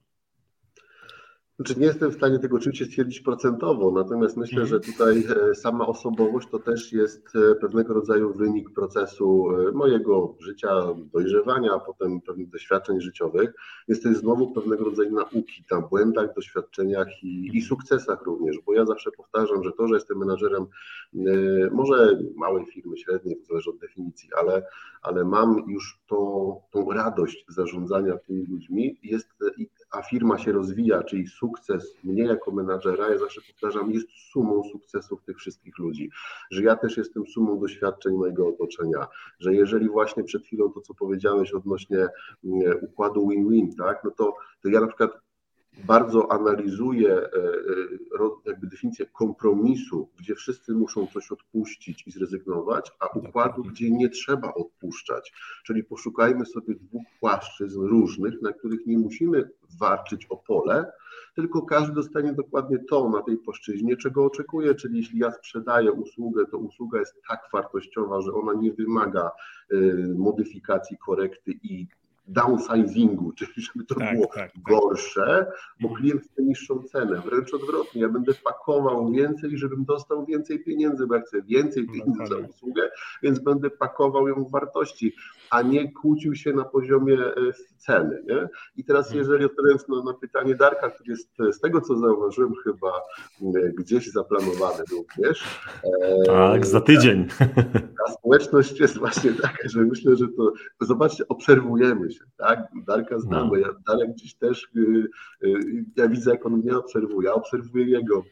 [1.62, 4.92] Znaczy nie jestem w stanie tego oczywiście stwierdzić procentowo, natomiast myślę, że mhm.
[4.92, 10.68] tutaj e, sama osobowość to też jest e, pewnego rodzaju wynik procesu e, mojego życia,
[11.12, 13.54] dojrzewania, a potem pewnych doświadczeń życiowych.
[13.88, 18.74] Jest to jest znowu pewnego rodzaju nauki na błędach, doświadczeniach i, i sukcesach również, bo
[18.74, 20.66] ja zawsze powtarzam, że to, że jestem menadżerem
[21.72, 24.66] może małej firmy, średniej, to zależy od definicji, ale,
[25.02, 29.28] ale mam już to, tą radość zarządzania tymi ludźmi jest
[29.92, 35.22] a firma się rozwija, czyli sukces mnie jako menadżera, ja zawsze powtarzam, jest sumą sukcesów
[35.22, 36.10] tych wszystkich ludzi,
[36.50, 39.06] że ja też jestem sumą doświadczeń mojego otoczenia,
[39.38, 42.08] że jeżeli właśnie przed chwilą to, co powiedziałeś odnośnie
[42.44, 45.10] mm, układu win-win, tak, no to, to ja na przykład
[45.84, 53.06] bardzo analizuje e, e, jakby definicję kompromisu, gdzie wszyscy muszą coś odpuścić i zrezygnować, a
[53.06, 55.32] układu, gdzie nie trzeba odpuszczać.
[55.64, 60.92] Czyli poszukajmy sobie dwóch płaszczyzn różnych, na których nie musimy walczyć o pole,
[61.34, 64.74] tylko każdy dostanie dokładnie to na tej płaszczyźnie, czego oczekuje.
[64.74, 69.30] Czyli jeśli ja sprzedaję usługę, to usługa jest tak wartościowa, że ona nie wymaga
[69.70, 69.76] e,
[70.16, 71.86] modyfikacji, korekty i
[72.26, 74.62] downsizingu, czyli żeby to tak, było tak, tak.
[74.62, 75.46] gorsze,
[75.80, 76.00] bo mhm.
[76.00, 77.22] klient chce niższą cenę.
[77.24, 82.26] Wręcz odwrotnie, ja będę pakował więcej, żebym dostał więcej pieniędzy, bo ja chcę więcej pieniędzy
[82.26, 82.90] za usługę,
[83.22, 85.14] więc będę pakował ją w wartości,
[85.52, 87.32] a nie kłócił się na poziomie e,
[87.76, 88.22] ceny.
[88.28, 88.48] Nie?
[88.76, 89.18] I teraz, mhm.
[89.18, 92.92] jeżeli odpowiadając na, na pytanie Darka, który jest z tego, co zauważyłem, chyba
[93.78, 95.44] gdzieś zaplanowany również.
[95.84, 97.26] E, tak, za tydzień.
[98.06, 102.68] Ta społeczność jest właśnie taka, że myślę, że to, zobaczcie, obserwujemy się, tak?
[102.86, 104.70] Darka znamy, ja, Darek gdzieś też,
[105.96, 108.22] ja widzę, jak on mnie obserwuje, ja obserwuję jego,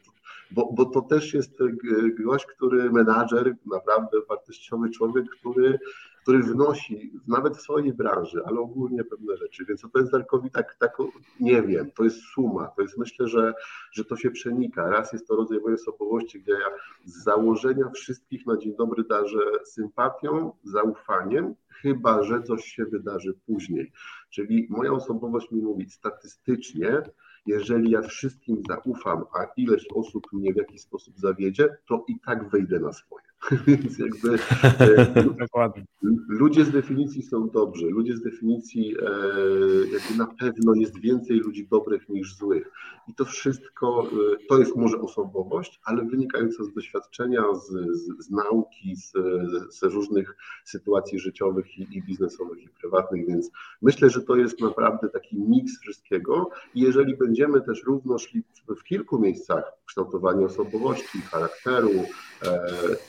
[0.51, 1.59] bo, bo to też jest
[2.25, 5.79] gość, który menadżer, naprawdę wartościowy człowiek, który
[6.23, 9.65] który wnosi nawet w swojej branży, ale ogólnie pewne rzeczy.
[9.65, 10.97] Więc to jest Darkowi tak, tak,
[11.41, 12.67] nie wiem, to jest suma.
[12.67, 13.55] To jest myślę, że,
[13.93, 14.91] że to się przenika.
[14.91, 16.69] Raz jest to rodzaj mojej osobowości, gdzie ja
[17.05, 23.93] z założenia wszystkich na dzień dobry darzę sympatią, zaufaniem, chyba że coś się wydarzy później.
[24.31, 27.03] Czyli moja osobowość mi mówi statystycznie,
[27.47, 32.51] jeżeli ja wszystkim zaufam, a ileś osób mnie w jakiś sposób zawiedzie, to i tak
[32.51, 33.30] wejdę na swoje.
[33.67, 34.39] Więc jakby
[34.81, 35.25] e,
[36.29, 37.87] ludzie z definicji są dobrzy.
[37.87, 39.11] Ludzie z definicji e,
[39.93, 42.73] jakby na pewno jest więcej ludzi dobrych niż złych.
[43.09, 48.31] I to wszystko e, to jest może osobowość, ale wynikająca z doświadczenia, z, z, z
[48.31, 49.13] nauki, z,
[49.75, 53.27] z, różnych sytuacji życiowych i, i biznesowych, i prywatnych.
[53.27, 53.51] Więc
[53.83, 56.51] myślę, że to jest naprawdę taki miks wszystkiego.
[56.75, 58.43] I jeżeli będziemy też równo szli
[58.77, 61.91] w kilku miejscach kształtowania osobowości, charakteru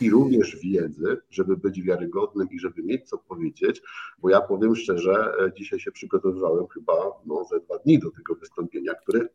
[0.02, 3.82] i również wiedzy, żeby być wiarygodnym i żeby mieć co powiedzieć,
[4.20, 6.94] bo ja powiem szczerze, e, dzisiaj się przygotowywałem chyba
[7.26, 9.28] no, ze dwa dni do tego wystąpienia, które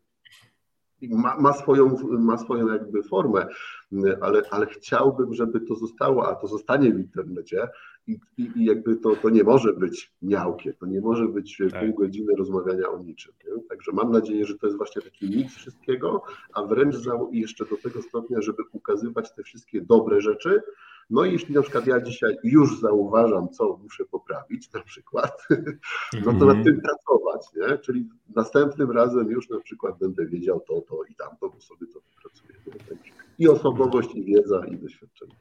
[1.01, 3.47] ma, ma, swoją, ma swoją jakby formę,
[4.21, 7.67] ale, ale chciałbym, żeby to zostało, a to zostanie w internecie
[8.07, 11.85] i, i, i jakby to, to nie może być miałkie, to nie może być tak.
[11.85, 13.33] pół godziny rozmawiania o niczym.
[13.47, 13.63] Nie?
[13.69, 16.95] Także mam nadzieję, że to jest właśnie taki miks wszystkiego, a wręcz
[17.31, 20.61] jeszcze do tego stopnia, żeby ukazywać te wszystkie dobre rzeczy,
[21.09, 25.47] no i jeśli na przykład ja dzisiaj już zauważam, co muszę poprawić, na przykład,
[26.25, 26.63] no to nad mhm.
[26.63, 27.77] tym pracować, nie?
[27.77, 31.99] Czyli następnym razem już na przykład będę wiedział to, to i tamto, bo sobie to
[31.99, 32.53] wypracuję.
[33.39, 35.35] I osobowość, i wiedza, i doświadczenie.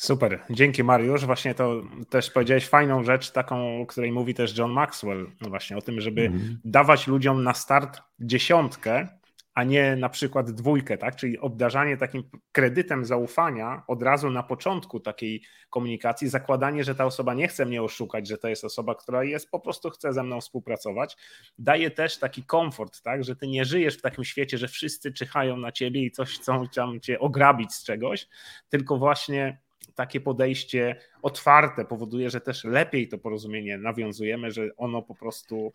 [0.00, 1.24] Super, dzięki Mariusz.
[1.24, 5.76] Właśnie to też powiedziałeś fajną rzecz, taką, o której mówi też John Maxwell, no właśnie
[5.76, 6.58] o tym, żeby mm.
[6.64, 9.08] dawać ludziom na start dziesiątkę,
[9.54, 11.16] a nie na przykład dwójkę, tak?
[11.16, 17.34] Czyli obdarzanie takim kredytem zaufania od razu na początku takiej komunikacji, zakładanie, że ta osoba
[17.34, 20.40] nie chce mnie oszukać, że to jest osoba, która jest po prostu chce ze mną
[20.40, 21.16] współpracować,
[21.58, 23.24] daje też taki komfort, tak?
[23.24, 26.68] Że ty nie żyjesz w takim świecie, że wszyscy czyhają na ciebie i coś chcą
[26.68, 28.28] tam cię ograbić z czegoś,
[28.68, 29.58] tylko właśnie
[29.94, 35.72] takie podejście otwarte powoduje, że też lepiej to porozumienie nawiązujemy, że ono po prostu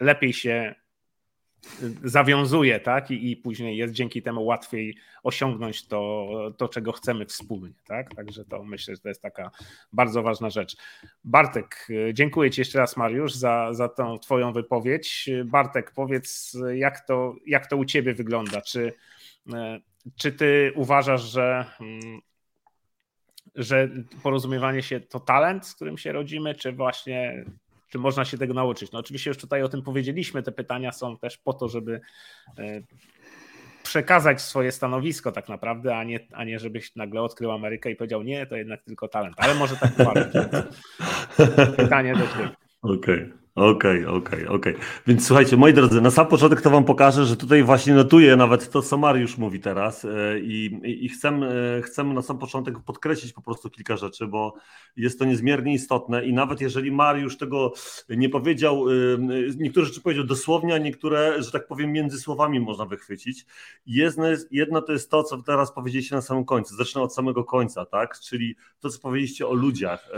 [0.00, 0.74] lepiej się
[2.04, 3.10] zawiązuje, tak?
[3.10, 8.14] I, I, później jest dzięki temu łatwiej osiągnąć to, to, czego chcemy wspólnie, tak?
[8.14, 9.50] Także to myślę, że to jest taka
[9.92, 10.76] bardzo ważna rzecz.
[11.24, 15.30] Bartek, dziękuję Ci jeszcze raz, Mariusz, za, za tą Twoją wypowiedź.
[15.44, 18.60] Bartek, powiedz, jak to, jak to u Ciebie wygląda?
[18.60, 18.92] Czy,
[20.16, 22.20] czy Ty uważasz, że mm,
[23.54, 23.88] że
[24.22, 27.44] porozumiewanie się to talent, z którym się rodzimy, czy właśnie
[27.90, 28.92] czy można się tego nauczyć?
[28.92, 32.00] No oczywiście już tutaj o tym powiedzieliśmy, te pytania są też po to, żeby
[32.58, 32.82] e,
[33.82, 38.22] przekazać swoje stanowisko tak naprawdę, a nie, a nie żebyś nagle odkrył Amerykę i powiedział
[38.22, 40.32] nie, to jednak tylko talent, ale może tak uważać.
[41.76, 42.56] Pytanie do Ciebie.
[42.82, 42.98] Okej.
[42.98, 43.32] Okay.
[43.60, 44.74] Okej, okay, okej, okay, okej.
[44.74, 44.86] Okay.
[45.06, 48.70] Więc słuchajcie, moi drodzy, na sam początek to wam pokażę, że tutaj właśnie notuję nawet
[48.70, 50.08] to, co Mariusz mówi teraz e,
[50.40, 54.54] i, i e, chcę na sam początek podkreślić po prostu kilka rzeczy, bo
[54.96, 57.72] jest to niezmiernie istotne i nawet jeżeli Mariusz tego
[58.08, 58.92] nie powiedział, e,
[59.56, 63.46] niektóre rzeczy powiedział dosłownie, a niektóre, że tak powiem, między słowami można wychwycić.
[64.50, 68.18] Jedno to jest to, co teraz powiedzieliście na samym końcu, zacznę od samego końca, tak,
[68.18, 70.08] czyli to, co powiedzieliście o ludziach,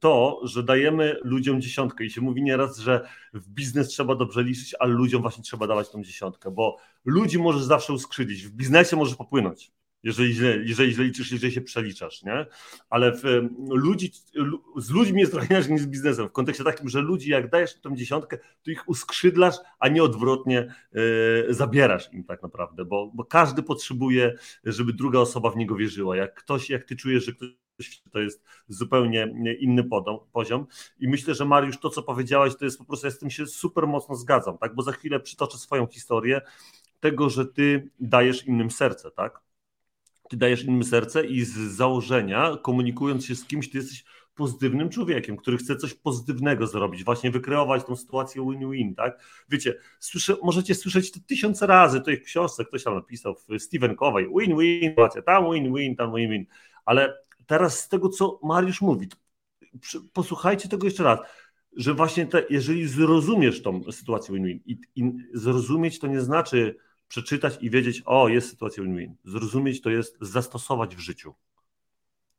[0.00, 4.74] to, że dajemy ludziom dziesiątkę i się mówi nieraz, że w biznes trzeba dobrze liczyć,
[4.78, 9.14] ale ludziom właśnie trzeba dawać tą dziesiątkę, bo ludzi możesz zawsze uskrzydlić, w biznesie możesz
[9.14, 9.72] popłynąć.
[10.02, 12.46] Jeżeli źle, jeżeli źle liczysz, jeżeli się przeliczasz, nie?
[12.90, 13.22] Ale w,
[13.68, 14.12] ludzi,
[14.76, 16.28] z ludźmi jest trochę inaczej niż z biznesem.
[16.28, 20.74] W kontekście takim, że ludzi, jak dajesz tą dziesiątkę, to ich uskrzydlasz, a nie odwrotnie
[20.92, 21.02] yy,
[21.54, 24.34] zabierasz im tak naprawdę, bo, bo każdy potrzebuje,
[24.64, 26.16] żeby druga osoba w niego wierzyła.
[26.16, 27.48] Jak ktoś, jak ty czujesz, że ktoś
[28.12, 29.84] to jest zupełnie inny
[30.32, 30.66] poziom.
[31.00, 33.46] I myślę, że Mariusz, to co powiedziałeś, to jest po prostu, ja z tym się
[33.46, 34.74] super mocno zgadzam, tak?
[34.74, 36.40] Bo za chwilę przytoczę swoją historię
[37.00, 39.40] tego, że ty dajesz innym serce, tak?
[40.28, 45.36] Ty dajesz innym serce i z założenia, komunikując się z kimś, ty jesteś pozytywnym człowiekiem,
[45.36, 49.20] który chce coś pozytywnego zrobić, właśnie wykreować tą sytuację win-win, tak?
[49.48, 53.96] Wiecie, słyszę, możecie słyszeć to tysiące razy, to w książce ktoś tam napisał, w Stephen
[53.96, 54.94] Covey, win-win,
[55.26, 56.44] tam win-win, tam win-win,
[56.84, 57.18] ale
[57.52, 59.08] teraz z tego, co Mariusz mówi,
[60.12, 61.18] posłuchajcie tego jeszcze raz,
[61.76, 66.76] że właśnie te, jeżeli zrozumiesz tą sytuację win-win i, i zrozumieć to nie znaczy
[67.08, 69.16] przeczytać i wiedzieć, o jest sytuacja win-win.
[69.24, 71.34] Zrozumieć to jest zastosować w życiu.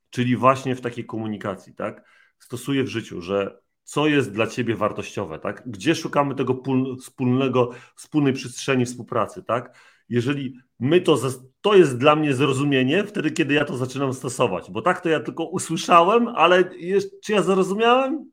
[0.09, 2.05] Czyli właśnie w takiej komunikacji, tak?
[2.39, 5.63] Stosuję w życiu, że co jest dla ciebie wartościowe, tak?
[5.65, 6.63] Gdzie szukamy tego
[6.99, 9.77] wspólnego, wspólnej przestrzeni współpracy, tak?
[10.09, 11.17] Jeżeli my to,
[11.61, 15.19] to jest dla mnie zrozumienie wtedy, kiedy ja to zaczynam stosować, bo tak to ja
[15.19, 16.69] tylko usłyszałem, ale
[17.23, 18.31] czy ja zrozumiałem?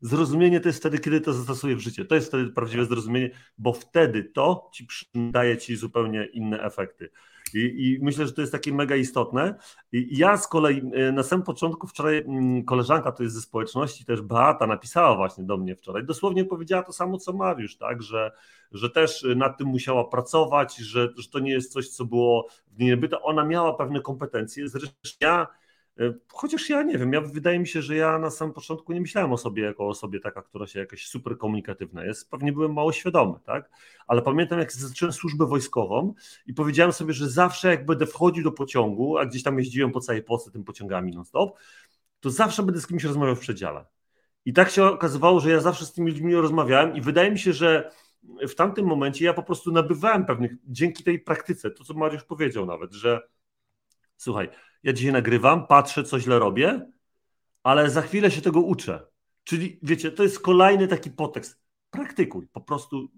[0.00, 2.04] Zrozumienie to jest wtedy, kiedy to zastosuję w życie.
[2.04, 7.10] To jest wtedy prawdziwe zrozumienie, bo wtedy to ci daje ci zupełnie inne efekty.
[7.54, 9.54] I, I, myślę, że to jest takie mega istotne.
[9.92, 14.04] I ja z kolei e, na samym początku wczoraj mm, koleżanka to jest ze społeczności,
[14.04, 16.04] też Beata, napisała właśnie do mnie wczoraj.
[16.04, 18.32] Dosłownie powiedziała to samo, co Mariusz, tak, że,
[18.72, 22.78] że też nad tym musiała pracować, że, że to nie jest coś, co było w
[22.78, 23.22] niej niebyte.
[23.22, 24.68] Ona miała pewne kompetencje.
[24.68, 25.61] Zresztą ja E,
[26.28, 29.32] chociaż ja nie wiem, ja, wydaje mi się, że ja na samym początku nie myślałem
[29.32, 32.30] o sobie jako o osobie taka, która się jakaś super komunikatywna jest.
[32.30, 33.70] Pewnie byłem mało świadomy, tak?
[34.06, 36.14] Ale pamiętam, jak zacząłem służbę wojskową
[36.46, 40.00] i powiedziałem sobie, że zawsze jak będę wchodził do pociągu, a gdzieś tam jeździłem po
[40.00, 41.58] całej Polsce tym pociągami non-stop,
[42.20, 43.84] to zawsze będę z kimś rozmawiał w przedziale.
[44.44, 47.52] I tak się okazywało, że ja zawsze z tymi ludźmi rozmawiałem i wydaje mi się,
[47.52, 47.90] że
[48.48, 52.66] w tamtym momencie ja po prostu nabywałem pewnych, dzięki tej praktyce, to co Mariusz powiedział
[52.66, 53.28] nawet, że
[54.16, 54.48] słuchaj,
[54.82, 56.90] ja dzisiaj nagrywam, patrzę, co źle robię,
[57.62, 59.06] ale za chwilę się tego uczę.
[59.44, 61.62] Czyli wiecie, to jest kolejny taki potekst.
[61.90, 63.08] Praktykuj, po prostu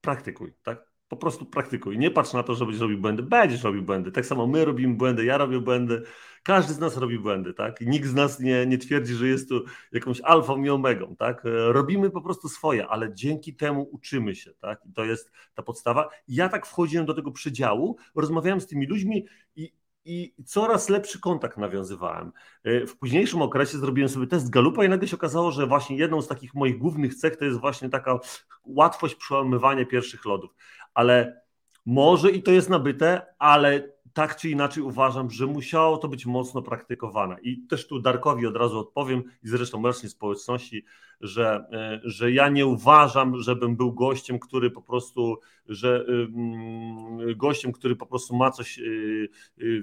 [0.00, 0.94] praktykuj, tak?
[1.08, 1.98] Po prostu praktykuj.
[1.98, 3.22] Nie patrz na to, że będziesz robił błędy.
[3.22, 4.12] Będziesz robił błędy.
[4.12, 6.02] Tak samo my robimy błędy, ja robię błędy.
[6.42, 7.80] Każdy z nas robi błędy, tak?
[7.80, 11.42] Nikt z nas nie, nie twierdzi, że jest tu jakąś alfą i omegą, tak?
[11.68, 14.86] Robimy po prostu swoje, ale dzięki temu uczymy się, tak?
[14.86, 16.08] I to jest ta podstawa.
[16.28, 19.72] Ja tak wchodziłem do tego przedziału, rozmawiałem z tymi ludźmi i
[20.04, 22.32] i coraz lepszy kontakt nawiązywałem.
[22.64, 26.22] E, w późniejszym okresie zrobiłem sobie test Galupa i nagle się okazało, że właśnie jedną
[26.22, 28.18] z takich moich głównych cech to jest właśnie taka
[28.64, 30.54] łatwość przełamywania pierwszych lodów.
[30.94, 31.40] Ale
[31.86, 36.62] może i to jest nabyte, ale tak czy inaczej uważam, że musiało to być mocno
[36.62, 37.36] praktykowane.
[37.42, 40.84] I też tu Darkowi od razu odpowiem i zresztą mężczyzn społeczności,
[41.20, 46.06] że, e, że ja nie uważam, żebym był gościem, który po prostu, że
[47.36, 49.28] gościem, który po prostu ma coś y,
[49.60, 49.82] y,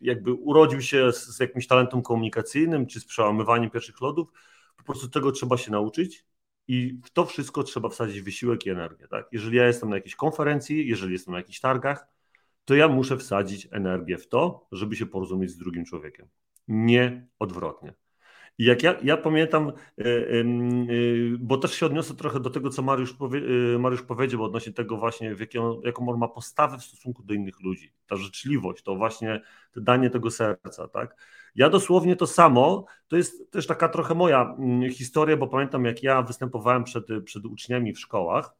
[0.00, 4.32] jakby urodził się z, z jakimś talentem komunikacyjnym czy z przełamywaniem pierwszych lodów.
[4.76, 6.26] Po prostu tego trzeba się nauczyć
[6.68, 9.08] i w to wszystko trzeba wsadzić wysiłek i energię.
[9.08, 9.28] Tak?
[9.32, 12.17] Jeżeli ja jestem na jakiejś konferencji, jeżeli jestem na jakichś targach,
[12.68, 16.28] to ja muszę wsadzić energię w to, żeby się porozumieć z drugim człowiekiem.
[16.68, 17.94] Nie odwrotnie.
[18.58, 20.44] I jak ja, ja pamiętam, e, e,
[21.38, 23.40] bo też się odniosę trochę do tego, co Mariusz, powie,
[23.74, 27.34] e, Mariusz powiedział odnośnie tego właśnie, w jaką, jaką on ma postawę w stosunku do
[27.34, 27.92] innych ludzi.
[28.06, 29.40] Ta życzliwość, to właśnie
[29.72, 31.16] to danie tego serca, tak?
[31.54, 36.02] Ja dosłownie to samo, to jest też taka trochę moja mm, historia, bo pamiętam jak
[36.02, 38.57] ja występowałem przed, przed uczniami w szkołach,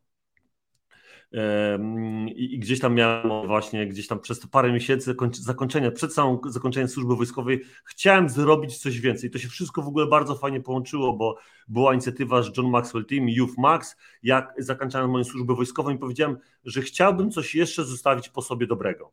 [2.34, 7.16] i, gdzieś tam miałem właśnie, gdzieś tam przez parę miesięcy zakończenia, przed samą zakończeniem służby
[7.16, 9.30] wojskowej, chciałem zrobić coś więcej.
[9.30, 11.38] To się wszystko w ogóle bardzo fajnie połączyło, bo
[11.68, 13.96] była inicjatywa z John Maxwell Team, Youth Max.
[14.22, 19.12] Jak zakończałem moją służbę wojskową i powiedziałem, że chciałbym coś jeszcze zostawić po sobie dobrego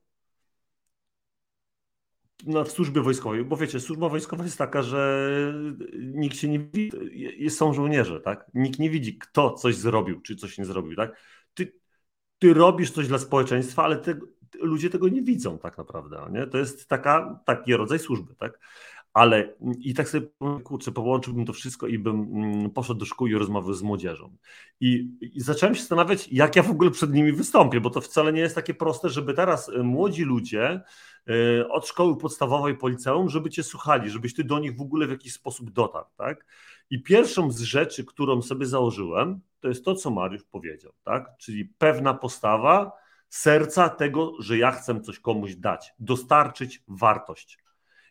[2.46, 5.54] no, w służbie wojskowej, bo wiecie, służba wojskowa jest taka, że
[6.00, 8.46] nikt się nie widzi, są żołnierze, tak?
[8.54, 11.16] Nikt nie widzi, kto coś zrobił, czy coś nie zrobił, tak?
[12.40, 14.16] Ty robisz coś dla społeczeństwa, ale te,
[14.60, 16.28] ludzie tego nie widzą tak naprawdę.
[16.32, 16.48] Nie?
[16.48, 18.60] To jest taka, taki rodzaj służby, tak?
[19.14, 20.28] Ale i tak sobie
[20.64, 24.38] kurczę, połączyłbym to wszystko i bym mm, poszedł do szkół i rozmawiał z młodzieżą.
[24.80, 28.34] I, I, zacząłem się zastanawiać, jak ja w ogóle przed nimi wystąpię, bo to wcale
[28.34, 30.82] nie jest takie proste, żeby teraz e, młodzi ludzie
[31.28, 35.08] e, od szkoły podstawowej po liceum, żeby cię słuchali, żebyś ty do nich w ogóle
[35.08, 36.46] w jakiś sposób dotarł, tak?
[36.90, 41.38] I pierwszą z rzeczy, którą sobie założyłem, to jest to, co Mariusz powiedział, tak?
[41.38, 42.92] Czyli pewna postawa
[43.30, 47.60] serca tego, że ja chcę coś komuś dać, dostarczyć wartość.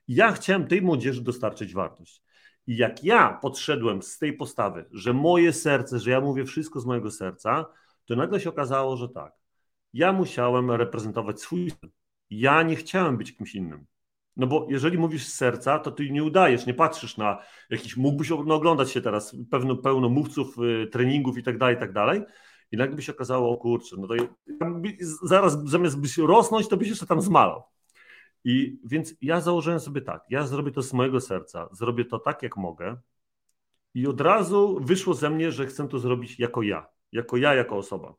[0.09, 2.23] Ja chciałem tej młodzieży dostarczyć wartość.
[2.67, 6.87] I jak ja podszedłem z tej postawy, że moje serce, że ja mówię wszystko z
[6.87, 7.67] mojego serca,
[8.05, 9.33] to nagle się okazało, że tak.
[9.93, 11.73] Ja musiałem reprezentować swój.
[12.31, 13.87] Ja nie chciałem być kimś innym.
[14.37, 17.39] No bo jeżeli mówisz z serca, to ty nie udajesz, nie patrzysz na
[17.71, 21.93] jakiś, mógłbyś oglądać się teraz pewno, pełno mówców, y, treningów i tak dalej, i tak
[21.93, 22.23] dalej.
[22.73, 24.15] I nagle by się okazało, o kurczę, no to
[25.23, 27.63] zaraz zamiast byś rosnąć, to byś jeszcze tam zmalał.
[28.45, 32.43] I więc ja założyłem sobie tak, ja zrobię to z mojego serca, zrobię to tak,
[32.43, 32.97] jak mogę.
[33.95, 37.77] I od razu wyszło ze mnie, że chcę to zrobić jako ja, jako ja, jako
[37.77, 38.15] osoba.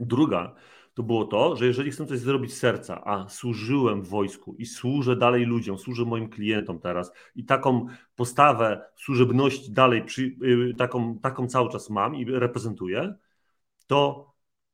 [0.00, 0.54] Druga
[0.98, 4.66] to było to, że jeżeli chcę coś zrobić z serca, a służyłem w wojsku i
[4.66, 7.86] służę dalej ludziom, służę moim klientom teraz i taką
[8.16, 13.14] postawę służebności dalej, przy, y, taką, taką cały czas mam i reprezentuję,
[13.86, 14.32] to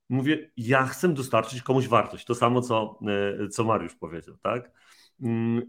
[0.08, 2.24] mówię, ja chcę dostarczyć komuś wartość.
[2.24, 2.98] To samo, co,
[3.44, 4.70] y, co Mariusz powiedział, tak?
[5.22, 5.62] Mm,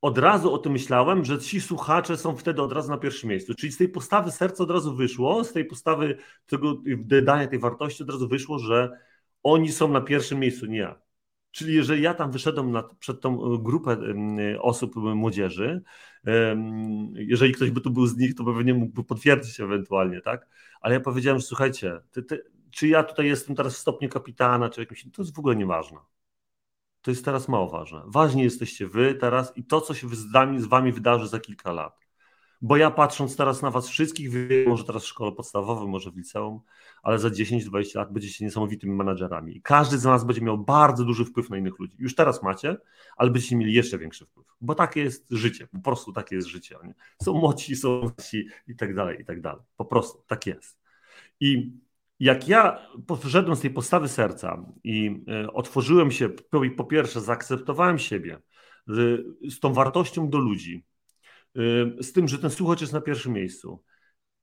[0.00, 3.54] od razu o tym myślałem, że ci słuchacze są wtedy od razu na pierwszym miejscu.
[3.54, 6.16] Czyli z tej postawy serca od razu wyszło, z tej postawy
[6.46, 6.82] tego
[7.22, 8.90] dania tej wartości od razu wyszło, że
[9.42, 11.02] oni są na pierwszym miejscu, nie ja.
[11.50, 13.96] Czyli jeżeli ja tam wyszedłem na, przed tą grupę
[14.60, 15.82] osób, młodzieży,
[17.14, 20.48] jeżeli ktoś by tu był z nich, to pewnie mógłby potwierdzić ewentualnie, tak?
[20.80, 24.80] Ale ja powiedziałem, słuchajcie, ty, ty, czy ja tutaj jestem teraz w stopniu kapitana, czy
[24.80, 25.98] jakimś, to jest w ogóle nieważne.
[27.02, 28.02] To jest teraz mało ważne.
[28.06, 31.72] Ważni jesteście wy teraz i to, co się z wami, z wami wydarzy za kilka
[31.72, 32.01] lat.
[32.62, 34.30] Bo ja patrząc teraz na was wszystkich,
[34.66, 36.60] może teraz w szkole podstawowej, może w liceum,
[37.02, 39.62] ale za 10-20 lat będziecie niesamowitymi menadżerami.
[39.62, 41.96] Każdy z nas będzie miał bardzo duży wpływ na innych ludzi.
[41.98, 42.76] Już teraz macie,
[43.16, 44.46] ale będziecie mieli jeszcze większy wpływ.
[44.60, 46.76] Bo takie jest życie, po prostu takie jest życie.
[46.84, 46.94] Nie?
[47.22, 49.62] Są młodzi, są nasi i tak dalej, i tak dalej.
[49.76, 50.78] Po prostu tak jest.
[51.40, 51.72] I
[52.20, 56.28] jak ja poszedłem z tej postawy serca i e, otworzyłem się,
[56.76, 58.38] po pierwsze zaakceptowałem siebie
[58.86, 60.91] z tą wartością do ludzi, e,
[62.00, 63.84] z tym, że ten słuchacz jest na pierwszym miejscu,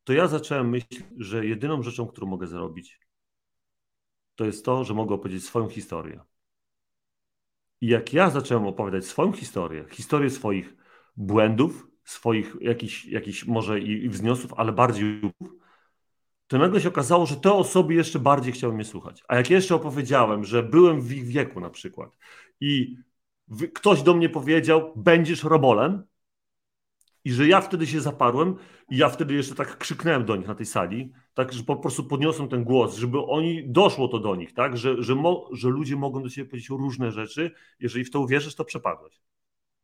[0.04, 3.00] to ja zacząłem myśleć, że jedyną rzeczą, którą mogę zrobić,
[4.36, 6.22] to jest to, że mogę opowiedzieć swoją historię.
[7.82, 10.76] I jak ja zacząłem opowiadać swoją historię, historię swoich
[11.18, 15.22] błędów, swoich jakichś, jakichś może i wzniosów, ale bardziej
[16.48, 19.24] to nagle się okazało, że te osoby jeszcze bardziej chciały mnie słuchać.
[19.28, 22.18] A jak jeszcze opowiedziałem, że byłem w ich wieku na przykład
[22.60, 22.98] i
[23.74, 26.04] ktoś do mnie powiedział, będziesz robolem,
[27.30, 28.56] i że ja wtedy się zaparłem
[28.90, 32.04] i ja wtedy jeszcze tak krzyknąłem do nich na tej sali, tak, że po prostu
[32.04, 35.96] podniosłem ten głos, żeby oni, doszło to do nich, tak, że, że, mo, że ludzie
[35.96, 39.22] mogą do siebie powiedzieć różne rzeczy, jeżeli w to uwierzysz, to przepadłeś.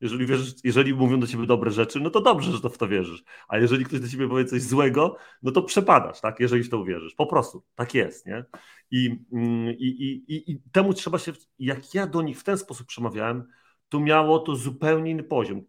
[0.02, 2.88] Jeżeli, wierzysz, jeżeli mówią do ciebie dobre rzeczy, no to dobrze, że to w to
[2.88, 3.24] wierzysz.
[3.48, 6.40] A jeżeli ktoś do ciebie powie coś złego, no to przepadasz, tak?
[6.40, 7.16] Jeżeli w to uwierzysz.
[7.16, 8.46] Po prostu tak jest, nie?
[8.92, 9.86] I, mm, i,
[10.28, 11.34] i, i temu trzeba się.
[11.60, 13.48] Jak ja do nich w ten sposób przemawiałem,
[13.90, 15.62] to miało to zupełnie inny poziom.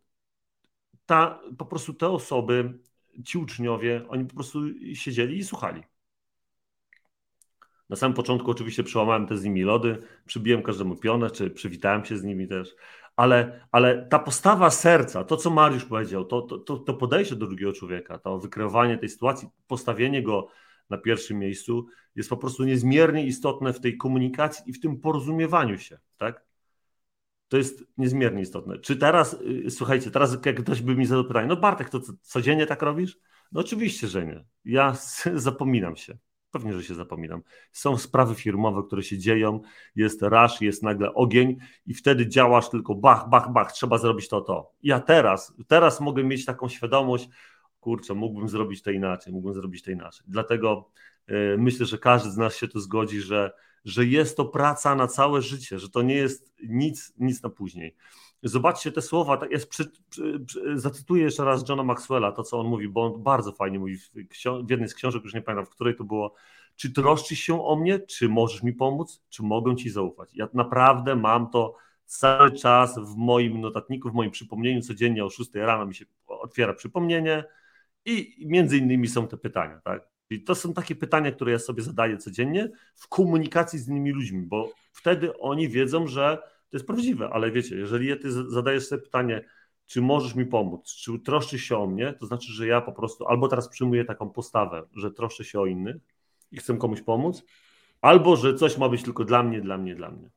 [1.07, 2.79] Ta, po prostu te osoby,
[3.25, 4.59] ci uczniowie, oni po prostu
[4.95, 5.83] siedzieli i słuchali.
[7.89, 12.17] Na samym początku oczywiście przełamałem te z nimi lody, przybiłem każdemu pionę, czy przywitałem się
[12.17, 12.77] z nimi też,
[13.17, 17.73] ale, ale ta postawa serca, to co Mariusz powiedział, to, to, to podejście do drugiego
[17.73, 20.49] człowieka, to wykreowanie tej sytuacji, postawienie go
[20.91, 21.87] na pierwszym miejscu
[22.17, 26.46] jest po prostu niezmiernie istotne w tej komunikacji i w tym porozumiewaniu się, tak?
[27.49, 28.79] To jest niezmiernie istotne.
[28.79, 29.37] Czy teraz,
[29.67, 33.19] y, słuchajcie, teraz jak ktoś by mi zadał pytanie, no Bartek, to codziennie tak robisz?
[33.53, 34.45] No oczywiście, że nie.
[34.65, 34.97] Ja
[35.35, 36.19] zapominam się.
[36.51, 37.43] Pewnie, że się zapominam.
[37.73, 39.61] Są sprawy firmowe, które się dzieją,
[39.97, 44.41] jest rasz, jest nagle ogień i wtedy działasz tylko bach, bach, bach, trzeba zrobić to,
[44.41, 44.73] to.
[44.83, 47.29] Ja teraz, teraz mogę mieć taką świadomość,
[47.81, 50.27] kurczę, mógłbym zrobić to inaczej, mógłbym zrobić to inaczej.
[50.29, 50.91] Dlatego
[51.29, 53.53] yy, myślę, że każdy z nas się tu zgodzi, że,
[53.87, 57.97] że jest to praca na całe życie, że to nie jest nic, nic na później.
[58.43, 62.61] Zobaczcie te słowa, tak jest, przy, przy, przy, zacytuję jeszcze raz Johna Maxwella, to co
[62.61, 64.11] on mówi, bo on bardzo fajnie mówi w,
[64.67, 66.35] w jednej z książek, już nie pamiętam, w której to było,
[66.77, 70.31] czy troszczysz się o mnie, czy możesz mi pomóc, czy mogę ci zaufać.
[70.35, 75.55] Ja naprawdę mam to cały czas w moim notatniku, w moim przypomnieniu, codziennie o 6
[75.55, 77.45] rano mi się otwiera przypomnienie
[78.05, 80.16] i między innymi są te pytania, tak?
[80.31, 84.43] I to są takie pytania, które ja sobie zadaję codziennie w komunikacji z innymi ludźmi,
[84.43, 86.39] bo wtedy oni wiedzą, że
[86.71, 89.45] to jest prawdziwe, ale wiecie, jeżeli ty zadajesz sobie pytanie,
[89.87, 93.27] czy możesz mi pomóc, czy troszczysz się o mnie, to znaczy, że ja po prostu
[93.27, 95.97] albo teraz przyjmuję taką postawę, że troszczę się o innych
[96.53, 97.43] i chcę komuś pomóc,
[98.01, 100.31] albo że coś ma być tylko dla mnie, dla mnie, dla mnie.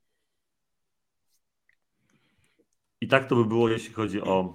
[3.02, 4.54] I tak to by było, jeśli chodzi o,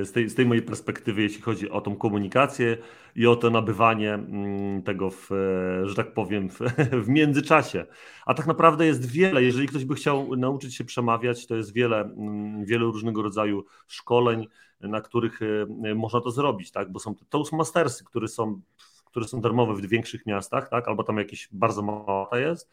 [0.00, 2.76] e, z tej, z tej mojej perspektywy, jeśli chodzi o tą komunikację
[3.16, 6.58] i o to nabywanie mm, tego, w, e, że tak powiem, w,
[7.04, 7.86] w międzyczasie.
[8.26, 12.00] A tak naprawdę jest wiele, jeżeli ktoś by chciał nauczyć się przemawiać, to jest wiele,
[12.00, 14.48] mm, wiele różnego rodzaju szkoleń,
[14.80, 15.40] na których
[15.84, 16.92] e, można to zrobić, tak?
[16.92, 18.60] bo są Toastmastersy, które są,
[19.04, 20.88] które są darmowe w większych miastach, tak?
[20.88, 22.70] albo tam jakieś bardzo mała jest,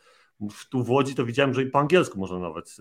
[0.70, 2.78] tu w Łodzi to widziałem, że i po angielsku można nawet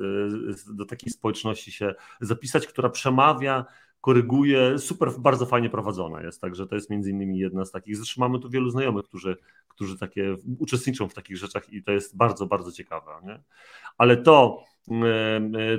[0.71, 3.65] y, do takiej społeczności się zapisać, która przemawia
[4.01, 8.21] koryguje, super, bardzo fajnie prowadzona jest, także to jest między innymi jedna z takich, zresztą
[8.21, 9.37] mamy tu wielu znajomych, którzy,
[9.69, 13.41] którzy takie uczestniczą w takich rzeczach i to jest bardzo, bardzo ciekawe, nie?
[13.99, 14.65] ale to,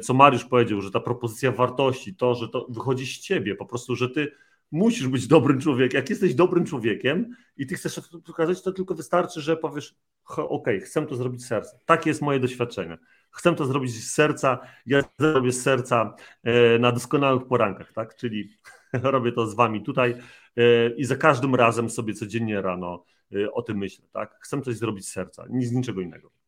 [0.04, 3.96] co Mariusz powiedział, że ta propozycja wartości, to, że to wychodzi z ciebie, po prostu,
[3.96, 4.32] że ty
[4.72, 5.98] musisz być dobrym człowiekiem.
[5.98, 9.96] Jak jesteś dobrym człowiekiem i ty chcesz to pokazać, to tylko wystarczy, że powiesz,
[10.38, 11.78] ok, chcę to zrobić z serca.
[11.86, 12.98] Takie jest moje doświadczenie.
[13.32, 18.16] Chcę to zrobić z serca, ja zrobię z serca e, na doskonałych porankach, tak?
[18.16, 18.50] Czyli
[18.94, 20.16] robię to z wami tutaj
[20.58, 23.06] e, i za każdym razem sobie codziennie rano
[23.36, 24.40] e, o tym myślę, tak?
[24.42, 26.41] Chcę coś zrobić z serca, nic niczego innego.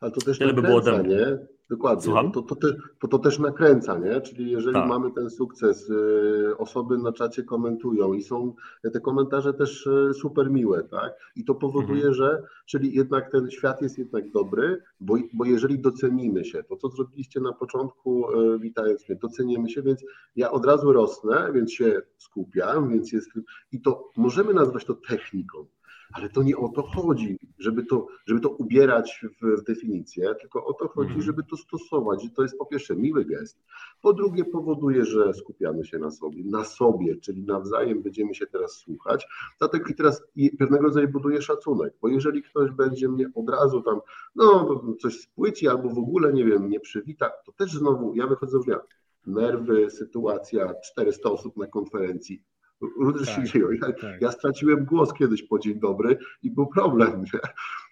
[0.00, 1.38] Ale to też Tyle by było nie?
[1.70, 2.12] Dokładnie.
[2.32, 2.68] To, to, to,
[3.00, 4.20] to, to też nakręca, nie?
[4.20, 4.88] Czyli jeżeli tak.
[4.88, 8.54] mamy ten sukces, y, osoby na czacie komentują i są
[8.92, 11.12] te komentarze też y, super miłe, tak?
[11.36, 12.14] I to powoduje, mhm.
[12.14, 16.88] że czyli jednak ten świat jest jednak dobry, bo, bo jeżeli docenimy się, to co
[16.88, 20.04] zrobiliście na początku, y, witając mnie, docenimy się, więc
[20.36, 23.30] ja od razu rosnę, więc się skupiam, więc jest
[23.72, 25.66] i to możemy nazwać to techniką,
[26.12, 30.66] ale to nie o to chodzi, żeby to, żeby to ubierać w, w definicję, tylko
[30.66, 31.22] o to chodzi, mhm.
[31.22, 32.24] żeby to stosować.
[32.24, 33.58] I to jest po pierwsze miły gest,
[34.02, 38.72] po drugie powoduje, że skupiamy się na sobie, na sobie, czyli nawzajem będziemy się teraz
[38.72, 39.26] słuchać.
[39.58, 40.22] Dlatego i teraz
[40.58, 44.00] pewnego rodzaju buduje szacunek, bo jeżeli ktoś będzie mnie od razu tam,
[44.36, 48.58] no coś spłyci albo w ogóle, nie wiem, nie przywita, to też znowu ja wychodzę
[48.64, 48.80] dnia.
[49.26, 52.42] Nerwy, sytuacja, 400 osób na konferencji,
[52.80, 53.70] różne tak, się dzieją.
[53.70, 54.20] Ja, tak.
[54.20, 57.10] ja, straciłem głos kiedyś po dzień dobry i był problem.
[57.34, 57.40] Nie?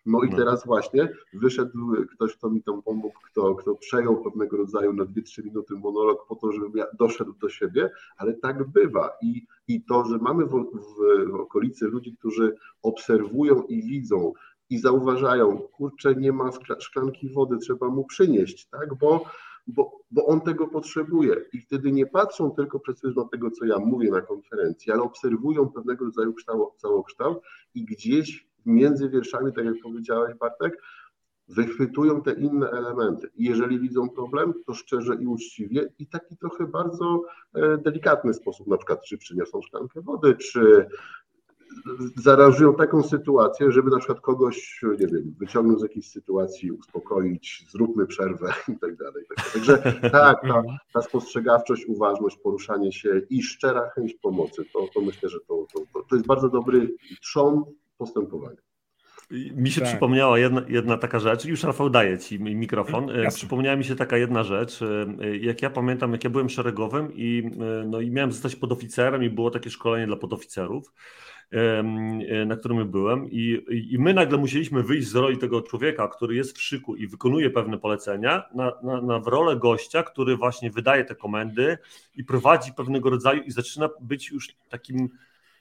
[0.07, 0.37] No i no.
[0.37, 5.45] teraz właśnie wyszedł ktoś, kto mi tam pomógł, kto, kto przejął pewnego rodzaju na 2-3
[5.45, 9.11] minuty monolog po to, żebym ja doszedł do siebie, ale tak bywa.
[9.23, 14.33] I, i to, że mamy w, w, w okolicy ludzi, którzy obserwują i widzą,
[14.71, 18.95] i zauważają, kurczę, nie ma szklanki wody, trzeba mu przynieść, tak?
[18.95, 19.25] Bo
[19.67, 21.37] bo, bo on tego potrzebuje.
[21.53, 25.69] I wtedy nie patrzą tylko przez pryzmat tego, co ja mówię na konferencji, ale obserwują
[25.69, 27.39] pewnego rodzaju kształt, całokształt
[27.75, 30.83] i gdzieś między wierszami, tak jak powiedziałeś Bartek,
[31.49, 33.31] wychwytują te inne elementy.
[33.35, 37.23] I jeżeli widzą problem, to szczerze i uczciwie i taki trochę bardzo
[37.55, 40.87] e, delikatny sposób, na przykład czy przyniosą szklankę wody, czy
[42.17, 48.07] zarażują taką sytuację, żeby na przykład kogoś, nie wiem, wyciągnąć z jakiejś sytuacji, uspokoić, zróbmy
[48.07, 49.25] przerwę i tak dalej.
[49.53, 49.79] Także
[50.13, 50.63] tak, ta,
[50.93, 56.03] ta spostrzegawczość, uważność, poruszanie się i szczera chęć pomocy, to, to myślę, że to, to,
[56.09, 57.65] to jest bardzo dobry trzon
[57.99, 58.67] postępowania.
[59.31, 59.91] Mi się tak.
[59.91, 63.11] przypomniała jedna, jedna taka rzecz, już Rafał daję Ci mikrofon.
[63.11, 63.39] E, Jasne.
[63.39, 67.51] Przypomniała mi się taka jedna rzecz, e, jak ja pamiętam, jak ja byłem szeregowym i,
[67.61, 70.93] e, no, i miałem zostać podoficerem i było takie szkolenie dla podoficerów.
[71.53, 71.83] E,
[72.47, 76.59] na którym byłem i, i my nagle musieliśmy wyjść z roli tego człowieka, który jest
[76.59, 81.05] w szyku i wykonuje pewne polecenia, na, na, na w rolę gościa, który właśnie wydaje
[81.05, 81.79] te komendy
[82.17, 85.09] i prowadzi pewnego rodzaju i zaczyna być już takim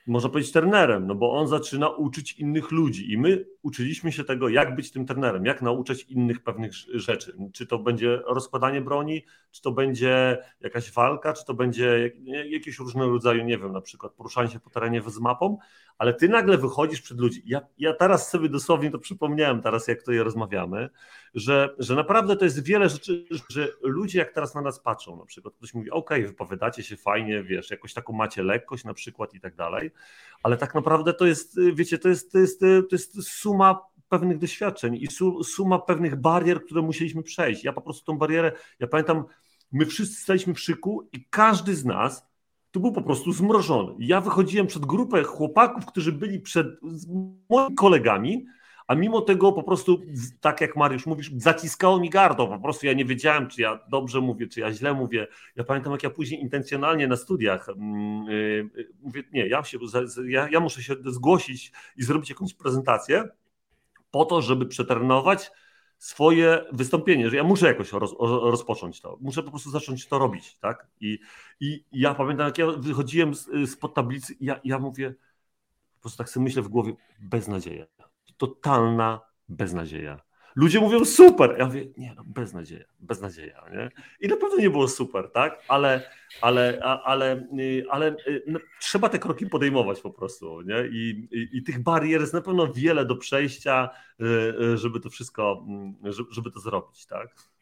[0.07, 4.49] można powiedzieć, trenerem, no bo on zaczyna uczyć innych ludzi i my uczyliśmy się tego,
[4.49, 7.38] jak być tym trenerem, jak nauczać innych pewnych rzeczy.
[7.53, 12.11] Czy to będzie rozkładanie broni, czy to będzie jakaś walka, czy to będzie
[12.49, 15.57] jakieś różnego rodzaju, nie wiem, na przykład poruszanie się po terenie z mapą,
[15.97, 17.41] ale ty nagle wychodzisz przed ludzi.
[17.45, 20.89] Ja, ja teraz sobie dosłownie to przypomniałem, teraz jak tutaj rozmawiamy,
[21.36, 25.26] że, że naprawdę to jest wiele rzeczy, że ludzie jak teraz na nas patrzą, na
[25.26, 29.39] przykład ktoś mówi, ok, wypowiadacie się fajnie, wiesz, jakoś taką macie lekkość na przykład i
[29.39, 29.91] tak dalej,
[30.43, 33.54] ale tak naprawdę to jest, wiecie, to jest, to jest, to jest suma
[34.09, 35.07] pewnych doświadczeń i
[35.43, 37.63] suma pewnych barier, które musieliśmy przejść.
[37.63, 39.23] Ja po prostu tą barierę, ja pamiętam,
[39.71, 42.27] my wszyscy staliśmy w szyku i każdy z nas
[42.71, 43.95] to był po prostu zmrożony.
[43.99, 46.67] Ja wychodziłem przed grupę chłopaków, którzy byli przed
[47.49, 48.45] moimi kolegami,
[48.87, 50.01] a mimo tego po prostu,
[50.41, 54.21] tak jak Mariusz mówisz, zaciskało mi gardło, po prostu ja nie wiedziałem, czy ja dobrze
[54.21, 55.27] mówię, czy ja źle mówię.
[55.55, 57.67] Ja pamiętam, jak ja później intencjonalnie na studiach
[58.27, 58.69] yy,
[59.01, 59.77] mówię, nie, ja, się,
[60.27, 63.23] ja, ja muszę się zgłosić i zrobić jakąś prezentację
[64.16, 65.51] po to, żeby przetrenować
[65.97, 70.57] swoje wystąpienie, że ja muszę jakoś roz, rozpocząć to, muszę po prostu zacząć to robić,
[70.57, 70.88] tak?
[70.99, 71.20] I,
[71.59, 75.16] i ja pamiętam, jak ja wychodziłem z, pod tablicy, ja, ja mówię,
[75.95, 77.86] po prostu tak sobie myślę w głowie, beznadzieja,
[78.38, 80.22] totalna beznadzieja.
[80.55, 81.55] Ludzie mówią super.
[81.59, 83.89] Ja mówię, nie, no beznadzieja, beznadzieja, nie?
[84.19, 85.63] I na pewno nie było super, tak?
[85.67, 86.09] Ale,
[86.41, 87.47] ale, ale,
[87.89, 88.15] ale
[88.47, 90.87] no, trzeba te kroki podejmować po prostu, nie?
[90.87, 93.89] I, i, I, tych barier jest na pewno wiele do przejścia,
[94.21, 94.25] y,
[94.63, 95.95] y, żeby to wszystko, mm,
[96.31, 97.54] żeby to zrobić, tak?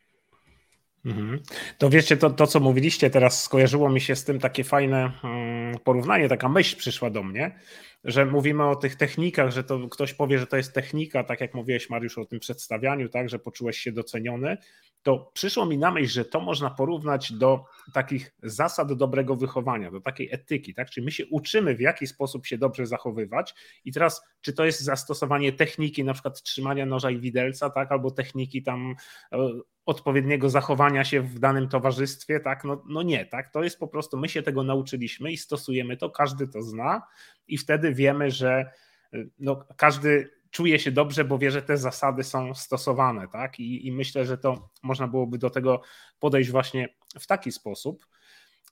[1.05, 1.39] Mhm.
[1.77, 5.79] To wiecie, to, to co mówiliście teraz skojarzyło mi się z tym takie fajne mm,
[5.79, 7.59] porównanie, taka myśl przyszła do mnie,
[8.03, 11.53] że mówimy o tych technikach, że to ktoś powie, że to jest technika, tak jak
[11.53, 14.57] mówiłeś Mariusz o tym przedstawianiu, tak, że poczułeś się doceniony,
[15.03, 20.01] to przyszło mi na myśl, że to można porównać do takich zasad dobrego wychowania, do
[20.01, 20.89] takiej etyki, tak?
[20.89, 23.53] Czyli my się uczymy, w jaki sposób się dobrze zachowywać,
[23.85, 27.91] i teraz, czy to jest zastosowanie techniki, na przykład trzymania noża i widelca, tak?
[27.91, 28.95] Albo techniki tam
[29.31, 29.37] e,
[29.85, 32.63] odpowiedniego zachowania się w danym towarzystwie, tak?
[32.63, 33.51] No, no nie, tak?
[33.53, 37.01] To jest po prostu, my się tego nauczyliśmy i stosujemy to, każdy to zna,
[37.47, 38.71] i wtedy wiemy, że
[39.13, 43.59] e, no, każdy czuje się dobrze, bo wie, że te zasady są stosowane, tak?
[43.59, 45.81] I, I, myślę, że to można byłoby do tego
[46.19, 48.07] podejść właśnie w taki sposób.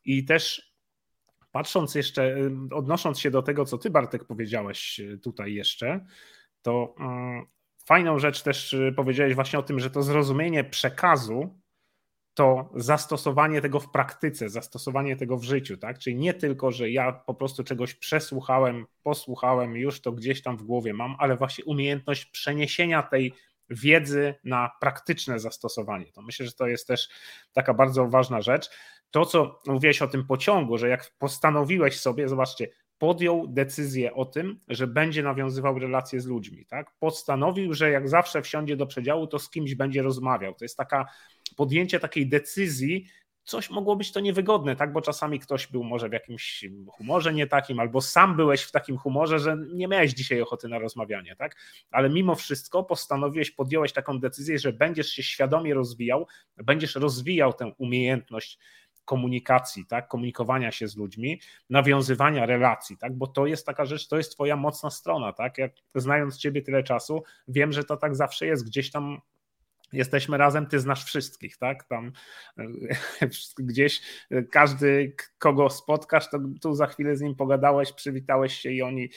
[0.05, 0.73] I też
[1.51, 2.35] patrząc jeszcze,
[2.71, 6.05] odnosząc się do tego, co ty Bartek powiedziałeś y, tutaj jeszcze,
[6.61, 7.45] to um,
[7.85, 11.61] fajną rzecz też y, powiedziałeś właśnie o tym, że to zrozumienie przekazu
[12.33, 15.99] to zastosowanie tego w praktyce, zastosowanie tego w życiu, tak?
[15.99, 20.63] Czyli nie tylko, że ja po prostu czegoś przesłuchałem, posłuchałem, już to gdzieś tam w
[20.63, 23.33] głowie mam, ale właśnie umiejętność przeniesienia tej
[23.69, 26.11] wiedzy na praktyczne zastosowanie.
[26.11, 27.09] To myślę, że to jest też
[27.53, 28.69] taka bardzo ważna rzecz.
[29.11, 32.67] To, co mówiłeś o tym pociągu, że jak postanowiłeś sobie, zobaczcie,
[33.01, 36.65] podjął decyzję o tym, że będzie nawiązywał relacje z ludźmi.
[36.65, 36.91] Tak?
[36.99, 40.55] Postanowił, że jak zawsze wsiądzie do przedziału, to z kimś będzie rozmawiał.
[40.55, 41.05] To jest taka
[41.55, 43.05] podjęcie takiej decyzji,
[43.43, 44.93] coś mogło być to niewygodne, tak?
[44.93, 48.97] Bo czasami ktoś był może w jakimś humorze nie takim, albo sam byłeś w takim
[48.97, 51.55] humorze, że nie miałeś dzisiaj ochoty na rozmawianie, tak?
[51.91, 56.27] Ale mimo wszystko postanowiłeś, podjąłeś taką decyzję, że będziesz się świadomie rozwijał,
[56.57, 58.59] będziesz rozwijał tę umiejętność
[59.11, 64.17] komunikacji, tak, komunikowania się z ludźmi, nawiązywania relacji, tak, bo to jest taka rzecz, to
[64.17, 68.45] jest twoja mocna strona, tak, jak znając ciebie tyle czasu, wiem, że to tak zawsze
[68.45, 69.21] jest, gdzieś tam
[69.93, 71.83] jesteśmy razem, ty znasz wszystkich, tak?
[71.83, 72.11] Tam
[73.59, 74.01] gdzieś
[74.51, 79.09] każdy, kogo spotkasz, to tu za chwilę z nim pogadałeś, przywitałeś się i oni,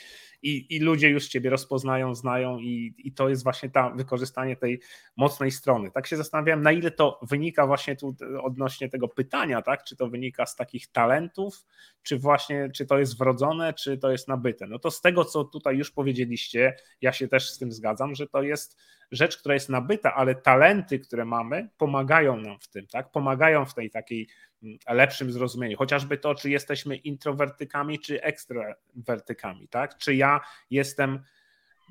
[0.45, 4.81] i, i ludzie już ciebie rozpoznają, znają i, i to jest właśnie ta wykorzystanie tej
[5.17, 5.91] mocnej strony.
[5.91, 9.85] Tak się zastanawiałem, na ile to wynika właśnie tu odnośnie tego pytania, tak?
[9.85, 11.65] Czy to wynika z takich talentów,
[12.03, 14.67] czy właśnie, czy to jest wrodzone, czy to jest nabyte.
[14.67, 18.27] No to z tego, co tutaj już powiedzieliście, ja się też z tym zgadzam, że
[18.27, 18.79] to jest
[19.13, 23.11] rzecz, która jest nabyta, ale talenty, które mamy, pomagają nam w tym, tak?
[23.11, 24.29] Pomagają w tej takiej
[24.63, 25.79] mm, lepszym zrozumieniu.
[25.79, 29.99] Chociażby to, czy jesteśmy introwertykami, czy ekstrawertykami, tak?
[29.99, 30.41] Czy ja
[30.71, 31.21] jestem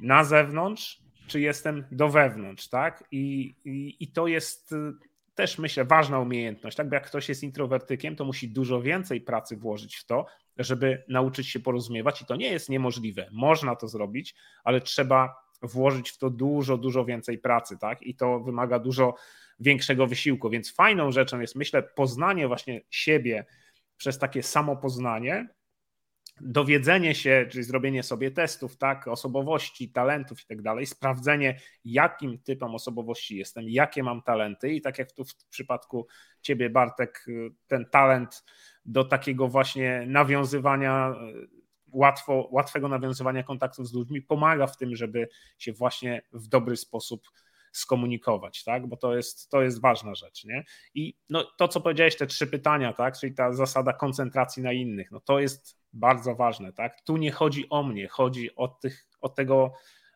[0.01, 3.03] na zewnątrz, czy jestem do wewnątrz, tak?
[3.11, 4.76] I, i, i to jest y,
[5.36, 6.89] też myślę ważna umiejętność, tak?
[6.89, 10.26] Bo jak ktoś jest introwertykiem, to musi dużo więcej pracy włożyć w to,
[10.57, 13.30] żeby nauczyć się porozumiewać i to nie jest niemożliwe.
[13.32, 18.01] Można to zrobić, ale trzeba włożyć w to dużo, dużo więcej pracy, tak?
[18.01, 19.16] I to wymaga dużo
[19.59, 20.49] większego wysiłku.
[20.49, 23.45] Więc fajną rzeczą jest, myślę, poznanie właśnie siebie
[23.97, 25.47] przez takie samopoznanie,
[26.41, 32.76] dowiedzenie się, czyli zrobienie sobie testów, tak, osobowości, talentów i tak dalej, sprawdzenie, jakim typem
[32.76, 36.07] osobowości jestem, jakie mam talenty i tak jak tu w przypadku
[36.41, 37.26] ciebie, Bartek,
[37.68, 38.43] ten talent
[38.86, 41.16] do takiego właśnie nawiązywania
[41.94, 45.28] łatwo, łatwego nawiązywania kontaktów z ludźmi pomaga w tym, żeby
[45.58, 47.30] się właśnie w dobry sposób
[47.72, 48.88] skomunikować, tak?
[48.88, 50.66] Bo to jest, to jest ważna rzecz, nie?
[50.96, 53.20] I no, to, co powiedziałeś, te trzy pytania, tak?
[53.20, 57.02] Czyli ta zasada koncentracji na innych, no to jest bardzo ważne, tak?
[57.02, 59.74] Tu nie chodzi o mnie, chodzi o, tych, o tego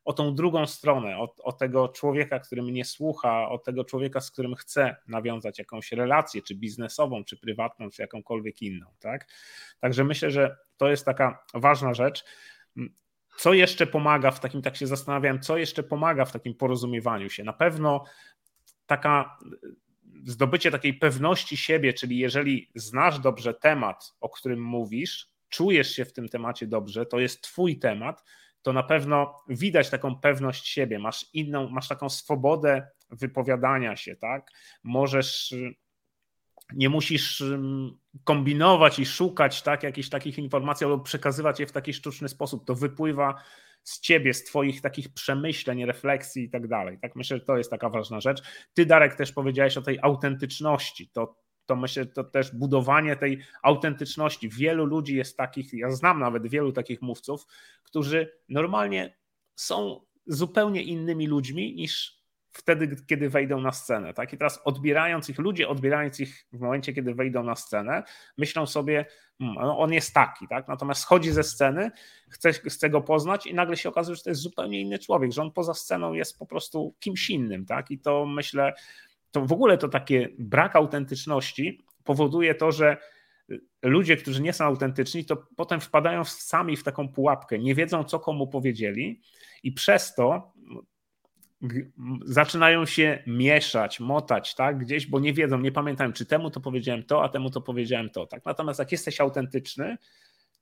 [0.08, 4.32] o tą drugą stronę, o, o, tego człowieka, który mnie słucha, o tego człowieka, z
[4.32, 8.86] którym chcę nawiązać jakąś relację, czy biznesową, czy prywatną, czy jakąkolwiek inną.
[9.00, 9.28] Tak?
[9.80, 12.26] Także myślę, że to jest taka ważna rzecz.
[13.38, 17.44] Co jeszcze pomaga w takim, tak się zastanawiałem, co jeszcze pomaga w takim porozumiewaniu się?
[17.44, 18.04] Na pewno
[18.86, 19.38] taka
[20.26, 26.14] zdobycie takiej pewności siebie, czyli jeżeli znasz dobrze temat, o którym mówisz, czujesz się w
[26.14, 28.24] tym temacie dobrze, to jest Twój temat,
[28.62, 34.52] to na pewno widać taką pewność siebie, masz inną, masz taką swobodę wypowiadania się, tak?
[34.84, 35.56] Możesz,
[36.74, 37.44] nie musisz
[38.24, 42.66] kombinować i szukać tak, jakichś takich informacji albo przekazywać je w taki sztuczny sposób.
[42.66, 43.44] To wypływa
[43.84, 47.00] z ciebie, z twoich takich przemyśleń, refleksji i tak dalej.
[47.02, 48.42] Tak myślę, że to jest taka ważna rzecz.
[48.74, 51.10] Ty, Darek, też powiedziałeś o tej autentyczności.
[51.14, 51.36] To
[51.68, 54.50] to myślę, to też budowanie tej autentyczności.
[54.50, 57.46] Wielu ludzi jest takich, ja znam nawet wielu takich mówców,
[57.84, 59.18] którzy normalnie
[59.56, 62.18] są zupełnie innymi ludźmi niż
[62.58, 64.14] wtedy, kiedy wejdą na scenę.
[64.14, 64.34] Tak?
[64.34, 68.04] I teraz odbierając ich, ludzie odbierając ich w momencie, kiedy wejdą na scenę,
[68.38, 69.06] myślą sobie,
[69.40, 70.68] hmm, no on jest taki, tak?
[70.68, 71.92] natomiast schodzi ze sceny,
[72.30, 75.42] chce, chce go poznać i nagle się okazuje, że to jest zupełnie inny człowiek, że
[75.42, 77.66] on poza sceną jest po prostu kimś innym.
[77.66, 77.92] Tak?
[77.92, 78.74] I to myślę,
[79.32, 82.98] to w ogóle to takie brak autentyczności powoduje to, że
[83.84, 88.20] ludzie, którzy nie są autentyczni, to potem wpadają sami w taką pułapkę, nie wiedzą, co
[88.20, 89.22] komu powiedzieli,
[89.64, 90.54] i przez to
[92.26, 97.04] zaczynają się mieszać, motać, tak, gdzieś, bo nie wiedzą, nie pamiętają, czy temu to powiedziałem
[97.04, 98.46] to, a temu to powiedziałem to, tak.
[98.46, 99.98] Natomiast jak jesteś autentyczny,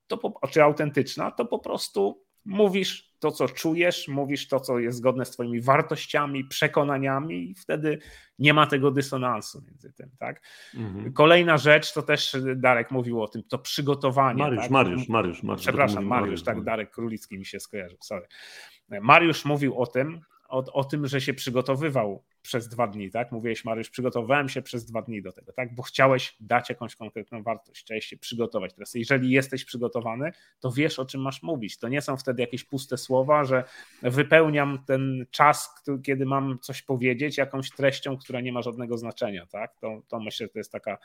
[0.07, 4.98] to po, czy autentyczna, to po prostu mówisz to, co czujesz, mówisz to, co jest
[4.98, 8.00] zgodne z Twoimi wartościami, przekonaniami, i wtedy
[8.39, 10.10] nie ma tego dysonansu między tym.
[10.20, 10.41] Tak?
[10.76, 11.14] Mhm.
[11.14, 14.43] Kolejna rzecz, to też Darek mówił o tym, to przygotowanie.
[14.43, 14.72] Mariusz, tak?
[14.72, 15.62] Mariusz, Mariusz, Mariusz.
[15.62, 18.28] Przepraszam, Mariusz, Mariusz, tak, Darek Królicki mi się skojarzył, sorry.
[19.02, 23.32] Mariusz mówił o tym, o, o tym, że się przygotowywał przez dwa dni, tak?
[23.32, 25.76] Mówiłeś, Mariusz, przygotowałem się przez dwa dni do tego, tak?
[25.76, 28.74] Bo chciałeś dać jakąś konkretną wartość, chciałeś się przygotować.
[28.74, 31.78] Teraz, jeżeli jesteś przygotowany, to wiesz, o czym masz mówić.
[31.78, 33.64] To nie są wtedy jakieś puste słowa, że
[34.02, 39.76] wypełniam ten czas, kiedy mam coś powiedzieć, jakąś treścią, która nie ma żadnego znaczenia, tak?
[39.80, 40.98] To, to myślę, że to jest taka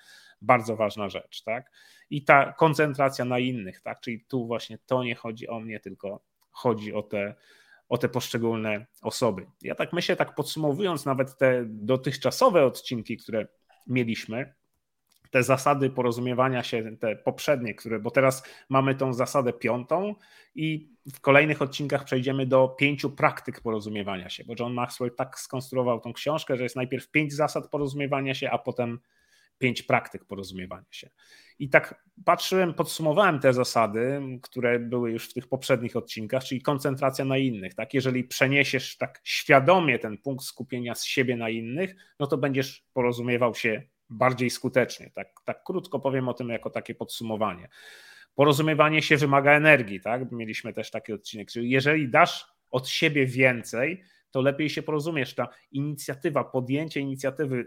[0.43, 1.71] bardzo ważna rzecz, tak?
[2.11, 4.01] I ta koncentracja na innych, tak?
[4.01, 6.21] Czyli tu właśnie to nie chodzi o mnie, tylko
[6.51, 7.35] chodzi o te
[7.91, 9.47] o te poszczególne osoby.
[9.63, 13.47] Ja tak myślę, tak podsumowując nawet te dotychczasowe odcinki, które
[13.87, 14.55] mieliśmy,
[15.31, 20.15] te zasady porozumiewania się, te poprzednie, które, bo teraz mamy tą zasadę piątą
[20.55, 26.01] i w kolejnych odcinkach przejdziemy do pięciu praktyk porozumiewania się, bo John Maxwell tak skonstruował
[26.01, 29.01] tą książkę, że jest najpierw pięć zasad porozumiewania się, a potem
[29.61, 31.11] pięć praktyk porozumiewania się.
[31.59, 37.25] I tak patrzyłem, podsumowałem te zasady, które były już w tych poprzednich odcinkach, czyli koncentracja
[37.25, 37.75] na innych.
[37.75, 37.95] Tak?
[37.95, 43.55] Jeżeli przeniesiesz tak świadomie ten punkt skupienia z siebie na innych, no to będziesz porozumiewał
[43.55, 45.11] się bardziej skutecznie.
[45.15, 47.69] Tak, tak krótko powiem o tym jako takie podsumowanie.
[48.35, 50.33] Porozumiewanie się wymaga energii, tak?
[50.33, 51.51] Mieliśmy też taki odcinek.
[51.51, 55.35] Czyli jeżeli dasz od siebie więcej, to lepiej się porozumiesz.
[55.35, 57.67] Ta inicjatywa, podjęcie inicjatywy,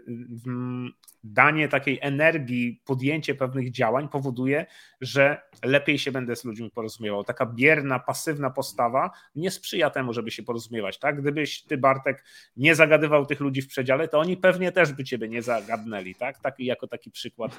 [1.24, 4.66] danie takiej energii, podjęcie pewnych działań powoduje,
[5.00, 7.24] że lepiej się będę z ludźmi porozumiewał.
[7.24, 10.98] Taka bierna, pasywna postawa nie sprzyja temu, żeby się porozumiewać.
[10.98, 11.20] Tak?
[11.20, 12.24] Gdybyś ty, Bartek,
[12.56, 16.14] nie zagadywał tych ludzi w przedziale, to oni pewnie też by ciebie nie zagadnęli.
[16.14, 16.38] Tak?
[16.38, 17.58] Taki, jako taki przykład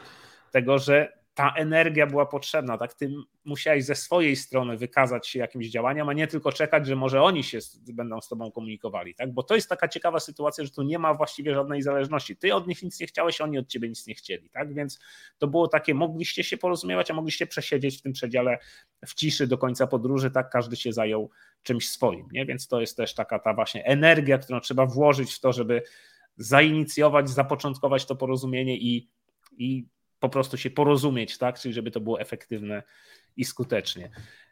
[0.51, 2.93] tego, że ta energia była potrzebna, tak?
[2.93, 3.09] Ty
[3.45, 7.43] musiałeś ze swojej strony wykazać się jakimś działaniem, a nie tylko czekać, że może oni
[7.43, 7.59] się
[7.93, 9.33] będą z tobą komunikowali, tak?
[9.33, 12.37] Bo to jest taka ciekawa sytuacja, że tu nie ma właściwie żadnej zależności.
[12.37, 14.73] Ty od nich nic nie chciałeś, oni od ciebie nic nie chcieli, tak?
[14.73, 14.99] Więc
[15.37, 18.57] to było takie, mogliście się porozumiewać, a mogliście przesiedzieć w tym przedziale
[19.05, 20.49] w ciszy do końca podróży, tak?
[20.49, 21.29] Każdy się zajął
[21.63, 22.45] czymś swoim, nie?
[22.45, 25.81] Więc to jest też taka ta właśnie energia, którą trzeba włożyć w to, żeby
[26.37, 29.09] zainicjować, zapoczątkować to porozumienie i
[29.57, 29.85] i
[30.19, 31.59] po prostu się porozumieć, tak?
[31.59, 32.83] Czyli żeby to było efektywne
[33.37, 34.09] i skutecznie.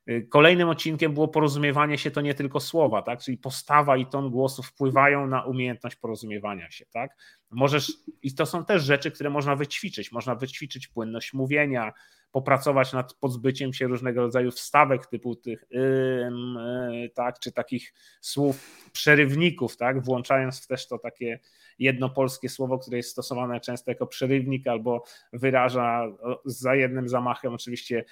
[0.09, 3.21] Y, kolejnym odcinkiem było porozumiewanie się to nie tylko słowa, tak?
[3.21, 7.11] Czyli postawa i ton głosu wpływają na umiejętność porozumiewania się, tak?
[7.51, 7.91] Możesz,
[8.21, 10.11] i to są też rzeczy, które można wyćwiczyć.
[10.11, 11.93] Można wyćwiczyć płynność mówienia,
[12.31, 19.77] popracować nad pozbyciem się różnego rodzaju wstawek typu tych yy, tak, czy takich słów przerywników,
[19.77, 21.39] tak, włączając też to takie
[21.79, 25.03] jedno polskie słowo, które jest stosowane często jako przerywnik albo
[25.33, 26.07] wyraża
[26.45, 28.05] za jednym zamachem oczywiście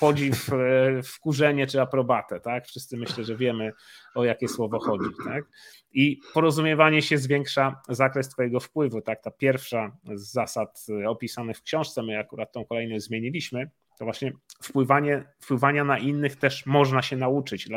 [0.00, 2.66] podziw, e, wkurzenie czy aprobatę, tak?
[2.66, 3.72] Wszyscy myślę, że wiemy
[4.14, 5.44] o jakie słowo chodzi, tak?
[5.92, 9.22] I porozumiewanie się zwiększa zakres Twojego wpływu, tak?
[9.22, 14.32] Ta pierwsza z zasad e, opisanych w książce, my akurat tą kolejną zmieniliśmy, to właśnie
[14.62, 17.68] wpływanie, wpływania na innych też można się nauczyć,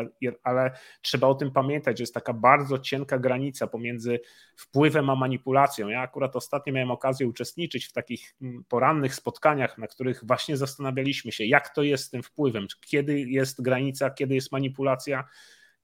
[0.44, 4.20] ale trzeba o tym pamiętać, że jest taka bardzo cienka granica pomiędzy
[4.56, 5.88] wpływem a manipulacją.
[5.88, 11.32] Ja akurat ostatnio miałem okazję uczestniczyć w takich mm, porannych spotkaniach, na których właśnie zastanawialiśmy
[11.32, 15.24] się, jak to jest z tym wpływem, kiedy jest granica, kiedy jest manipulacja,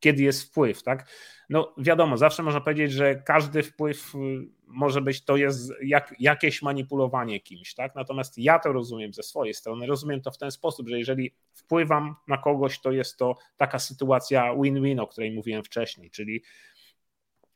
[0.04, 1.10] kiedy jest wpływ, tak?
[1.49, 4.20] No wiadomo, zawsze można powiedzieć, że każdy wpływ y,
[4.68, 7.95] może być, to jest jak, jakieś manipulowanie kimś, tak?
[7.95, 12.16] Natomiast ja to rozumiem ze swojej strony, rozumiem to w ten sposób, że jeżeli wpływam
[12.28, 16.43] na kogoś, to jest to taka sytuacja win-win, o której mówiłem wcześniej, czyli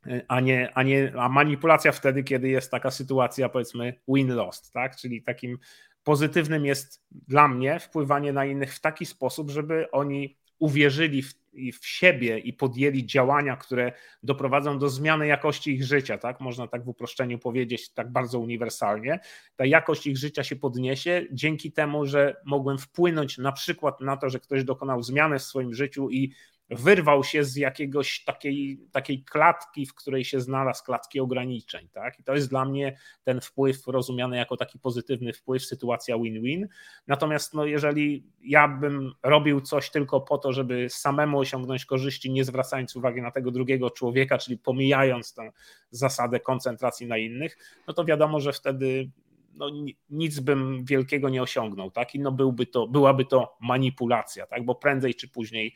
[0.08, 4.95] y, a nie, a nie a manipulacja wtedy, kiedy jest taka sytuacja, powiedzmy, win-lost, tak?
[4.95, 5.58] Czyli takim
[6.04, 11.34] pozytywnym jest dla mnie wpływanie na innych w taki sposób, żeby oni uwierzyli w,
[11.80, 13.91] w siebie i podjęli działania, które
[14.24, 16.39] doprowadzą do zmiany jakości ich życia, tak?
[16.39, 19.20] Można tak w uproszczeniu powiedzieć, tak bardzo uniwersalnie.
[19.55, 24.30] Ta jakość ich życia się podniesie dzięki temu, że mogłem wpłynąć na przykład na to,
[24.30, 26.34] że ktoś dokonał zmiany w swoim życiu i
[26.70, 31.89] wyrwał się z jakiegoś takiej, takiej klatki, w której się znalazł, klatki ograniczeń.
[31.89, 32.20] Tak?
[32.20, 36.68] I to jest dla mnie ten wpływ rozumiany jako taki pozytywny wpływ, sytuacja win-win.
[37.07, 42.43] Natomiast no, jeżeli ja bym robił coś tylko po to, żeby samemu osiągnąć korzyści, nie
[42.43, 45.51] zwracając uwagi na tego drugiego człowieka, czyli pomijając tę
[45.91, 47.57] zasadę koncentracji na innych,
[47.88, 49.09] no to wiadomo, że wtedy
[49.57, 49.70] no,
[50.09, 52.15] nic bym wielkiego nie osiągnął, tak?
[52.15, 54.65] I no byłby to, byłaby to manipulacja, tak?
[54.65, 55.74] Bo prędzej czy później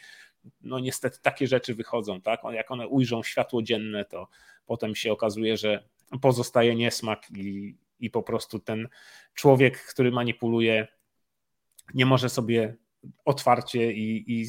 [0.62, 2.42] no niestety takie rzeczy wychodzą, tak?
[2.52, 4.28] Jak one ujrzą światło dzienne, to
[4.66, 5.84] potem się okazuje, że
[6.22, 8.88] pozostaje niesmak i, i po prostu ten
[9.34, 10.88] człowiek, który manipuluje,
[11.94, 12.76] nie może sobie
[13.26, 14.46] otwarcie i, i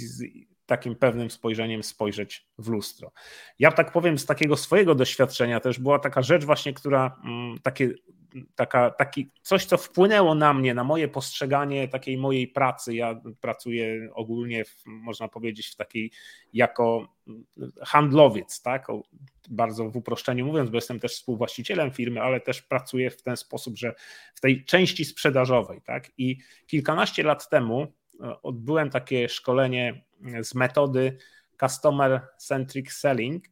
[0.67, 3.13] takim pewnym spojrzeniem spojrzeć w lustro.
[3.59, 7.91] Ja tak powiem, z takiego swojego doświadczenia też była taka rzecz właśnie, która mm, takie
[8.55, 12.95] taka, taki, coś, co wpłynęło na mnie, na moje postrzeganie takiej mojej pracy.
[12.95, 16.11] Ja pracuję ogólnie, w, można powiedzieć, w takiej
[16.53, 17.09] jako
[17.83, 18.87] handlowiec, tak?
[19.51, 23.79] Bardzo w uproszczeniu mówiąc, bo jestem też współwłaścicielem firmy, ale też pracuję w ten sposób,
[23.79, 23.95] że
[24.35, 26.11] w tej części sprzedażowej, tak?
[26.19, 27.93] I kilkanaście lat temu
[28.43, 30.05] odbyłem takie szkolenie
[30.43, 31.17] z metody
[31.61, 33.45] Customer Centric Selling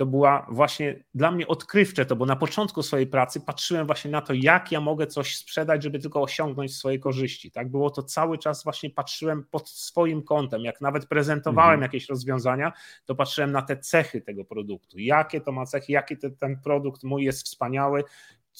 [0.00, 4.20] to była właśnie dla mnie odkrywcze to, bo na początku swojej pracy patrzyłem właśnie na
[4.20, 7.50] to, jak ja mogę coś sprzedać, żeby tylko osiągnąć swoje korzyści.
[7.50, 11.82] Tak było to cały czas właśnie patrzyłem pod swoim kątem, jak nawet prezentowałem mhm.
[11.82, 12.72] jakieś rozwiązania,
[13.04, 17.02] to patrzyłem na te cechy tego produktu, jakie to ma cechy, jaki te, ten produkt
[17.02, 18.04] mój jest wspaniały,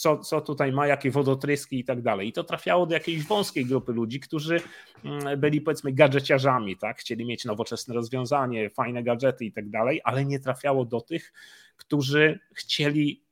[0.01, 2.28] co, co tutaj ma, jakie wodotryski i tak dalej.
[2.28, 4.61] I to trafiało do jakiejś wąskiej grupy ludzi, którzy
[5.05, 6.98] mm, byli powiedzmy gadżeciarzami, tak?
[6.98, 11.32] chcieli mieć nowoczesne rozwiązanie, fajne gadżety i tak dalej, ale nie trafiało do tych,
[11.76, 13.22] którzy chcieli,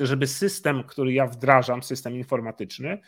[0.00, 2.98] żeby system, który ja wdrażam, system informatyczny,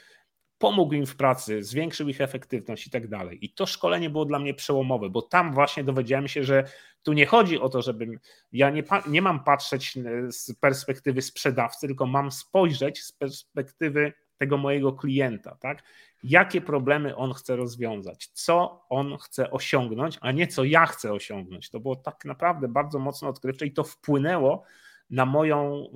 [0.63, 3.45] pomógł im w pracy, zwiększył ich efektywność i tak dalej.
[3.45, 6.65] I to szkolenie było dla mnie przełomowe, bo tam właśnie dowiedziałem się, że
[7.03, 8.19] tu nie chodzi o to, żebym
[8.53, 14.57] ja nie, nie mam patrzeć e, z perspektywy sprzedawcy, tylko mam spojrzeć z perspektywy tego
[14.57, 15.83] mojego klienta, tak?
[16.23, 21.71] Jakie problemy on chce rozwiązać, co on chce osiągnąć, a nie co ja chcę osiągnąć.
[21.71, 24.63] To było tak naprawdę bardzo mocno odkrywcze i to wpłynęło
[25.11, 25.87] na moją,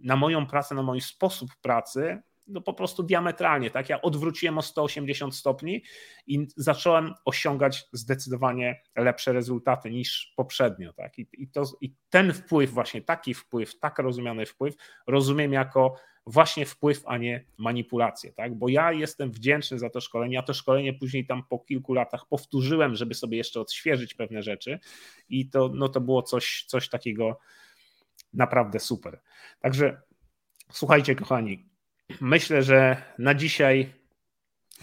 [0.00, 3.88] na moją pracę, na mój sposób pracy, no po prostu diametralnie, tak?
[3.88, 5.82] Ja odwróciłem o 180 stopni
[6.26, 11.18] i zacząłem osiągać zdecydowanie lepsze rezultaty niż poprzednio, tak?
[11.18, 14.74] I, i, to, I ten wpływ, właśnie taki wpływ, tak rozumiany wpływ,
[15.06, 15.94] rozumiem jako
[16.26, 18.54] właśnie wpływ, a nie manipulację, tak?
[18.54, 22.26] Bo ja jestem wdzięczny za to szkolenie, ja to szkolenie później tam po kilku latach
[22.26, 24.78] powtórzyłem, żeby sobie jeszcze odświeżyć pewne rzeczy
[25.28, 27.38] i to, no to było coś, coś takiego
[28.32, 29.20] naprawdę super.
[29.60, 30.02] Także
[30.72, 31.69] słuchajcie, kochani,
[32.20, 33.92] myślę, że na dzisiaj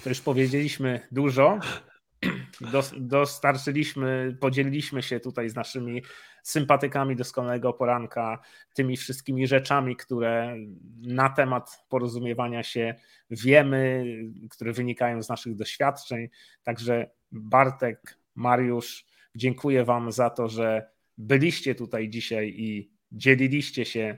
[0.04, 1.60] to już powiedzieliśmy dużo.
[2.98, 6.04] Dostarczyliśmy, podzieliliśmy się tutaj z naszymi
[6.44, 8.40] sympatykami doskonałego poranka
[8.74, 10.58] tymi wszystkimi rzeczami, które
[11.02, 12.96] na temat porozumiewania się
[13.30, 14.06] wiemy,
[14.50, 16.30] które wynikają z naszych doświadczeń.
[16.64, 19.06] Także Bartek, Mariusz,
[19.36, 24.18] dziękuję Wam za to, że byliście tutaj dzisiaj i dzieliliście się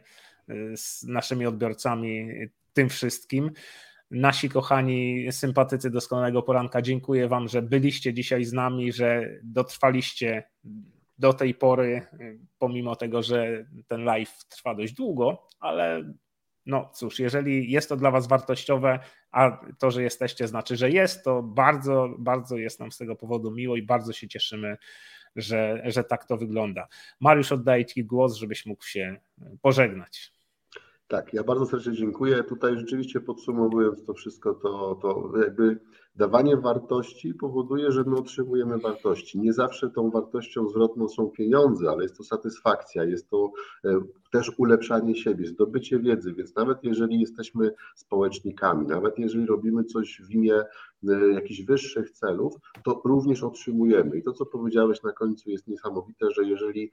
[0.49, 2.29] y, z naszymi odbiorcami
[2.79, 3.51] tym wszystkim.
[4.11, 10.43] Nasi kochani sympatycy doskonałego poranka, dziękuję Wam, że byliście dzisiaj z nami, że dotrwaliście
[11.17, 12.01] do tej pory,
[12.57, 16.13] pomimo tego, że ten live trwa dość długo, ale
[16.65, 18.99] no cóż, jeżeli jest to dla Was wartościowe,
[19.31, 23.51] a to, że jesteście, znaczy, że jest, to bardzo, bardzo jest nam z tego powodu
[23.51, 24.77] miło i bardzo się cieszymy,
[25.35, 26.87] że, że tak to wygląda.
[27.19, 29.17] Mariusz, oddaję Ci głos, żebyś mógł się
[29.61, 30.38] pożegnać.
[31.09, 32.43] Tak, ja bardzo serdecznie dziękuję.
[32.43, 35.79] Tutaj rzeczywiście podsumowując to wszystko, to, to jakby
[36.19, 39.39] dawanie wartości powoduje, że my otrzymujemy wartości.
[39.39, 43.51] Nie zawsze tą wartością zwrotną są pieniądze, ale jest to satysfakcja, jest to
[43.85, 43.99] e,
[44.31, 50.31] też ulepszanie siebie, zdobycie wiedzy, więc nawet jeżeli jesteśmy społecznikami, nawet jeżeli robimy coś w
[50.31, 50.63] imię
[51.07, 52.53] e, jakichś wyższych celów,
[52.83, 54.17] to również otrzymujemy.
[54.17, 56.91] I to, co powiedziałeś na końcu, jest niesamowite, że jeżeli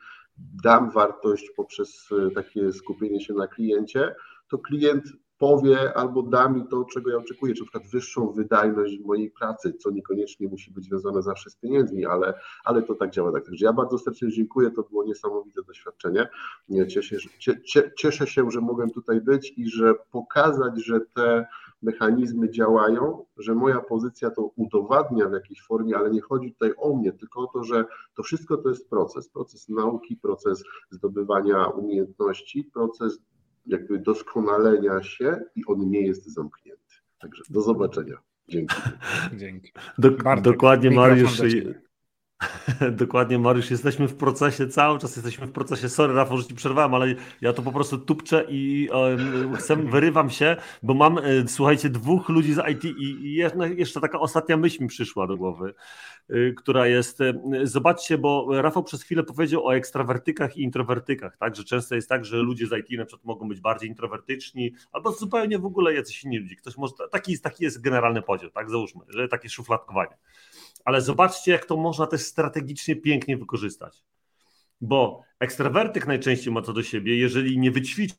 [0.62, 4.14] dam wartość poprzez e, takie skupienie się na kliencie,
[4.48, 5.04] to klient
[5.38, 9.72] powie albo da mi to, czego ja oczekuję, czy na przykład wyższą wydajność mojej pracy,
[9.72, 12.34] co niekoniecznie musi być związane zawsze z pieniędzmi, ale,
[12.64, 13.32] ale to tak działa.
[13.32, 13.44] Tak.
[13.44, 16.28] Także ja bardzo serdecznie dziękuję, to było niesamowite doświadczenie.
[16.88, 17.16] Cieszę,
[17.96, 21.46] cieszę się, że mogłem tutaj być i że pokazać, że te
[21.82, 26.96] mechanizmy działają, że moja pozycja to udowadnia w jakiejś formie, ale nie chodzi tutaj o
[26.96, 27.84] mnie, tylko o to, że
[28.16, 33.18] to wszystko to jest proces, proces nauki, proces zdobywania umiejętności, proces
[33.66, 36.94] jakby doskonalenia się i on nie jest zamknięty.
[37.18, 38.16] Także do zobaczenia.
[38.48, 38.76] Dzięki.
[39.36, 39.72] Dzięki.
[39.98, 41.40] Dok dokładnie Mariusz.
[42.90, 45.88] Dokładnie, Mariusz, jesteśmy w procesie, cały czas jesteśmy w procesie.
[45.88, 48.88] Sorry, Rafał, że ci przerwałem, ale ja to po prostu tupczę i
[49.52, 53.42] e, chcę, wyrywam się, bo mam, e, słuchajcie, dwóch ludzi z IT i
[53.76, 55.74] jeszcze taka ostatnia myśl mi przyszła do głowy,
[56.28, 61.56] e, która jest, e, zobaczcie, bo Rafał przez chwilę powiedział o ekstrawertykach i introwertykach, tak,
[61.56, 65.12] że często jest tak, że ludzie z IT na przykład mogą być bardziej introwertyczni, albo
[65.12, 66.56] zupełnie w ogóle jacyś inni ludzie.
[66.56, 70.16] Ktoś może, taki, taki jest generalny podział, tak, załóżmy, że takie szufladkowanie.
[70.86, 74.04] Ale zobaczcie, jak to można też strategicznie pięknie wykorzystać.
[74.80, 78.16] Bo ekstrawertyk najczęściej ma to do siebie, jeżeli nie wyćwiczy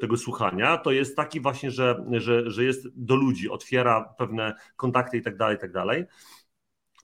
[0.00, 5.16] tego słuchania, to jest taki właśnie, że, że, że jest do ludzi, otwiera pewne kontakty
[5.16, 6.04] i tak dalej, i tak dalej.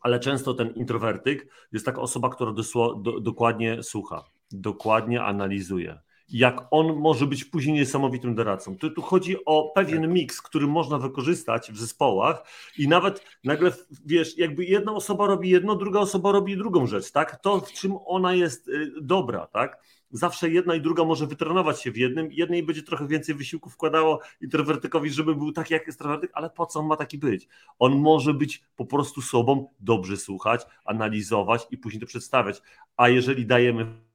[0.00, 5.98] Ale często ten introwertyk jest taka osoba, która dosło, do, dokładnie słucha, dokładnie analizuje
[6.32, 8.76] jak on może być później niesamowitym doradcą.
[8.76, 10.10] Tu, tu chodzi o pewien tak.
[10.10, 12.44] miks, który można wykorzystać w zespołach
[12.78, 13.72] i nawet nagle,
[14.06, 17.40] wiesz, jakby jedna osoba robi jedno, druga osoba robi drugą rzecz, tak?
[17.40, 19.82] To, w czym ona jest y, dobra, tak?
[20.12, 24.20] Zawsze jedna i druga może wytrenować się w jednym, jednej będzie trochę więcej wysiłku wkładało
[24.40, 27.48] introwertykowi, żeby był taki jak ekstrawertyk, ale po co on ma taki być?
[27.78, 32.62] On może być po prostu sobą, dobrze słuchać, analizować i później to przedstawiać.
[32.96, 34.09] A jeżeli dajemy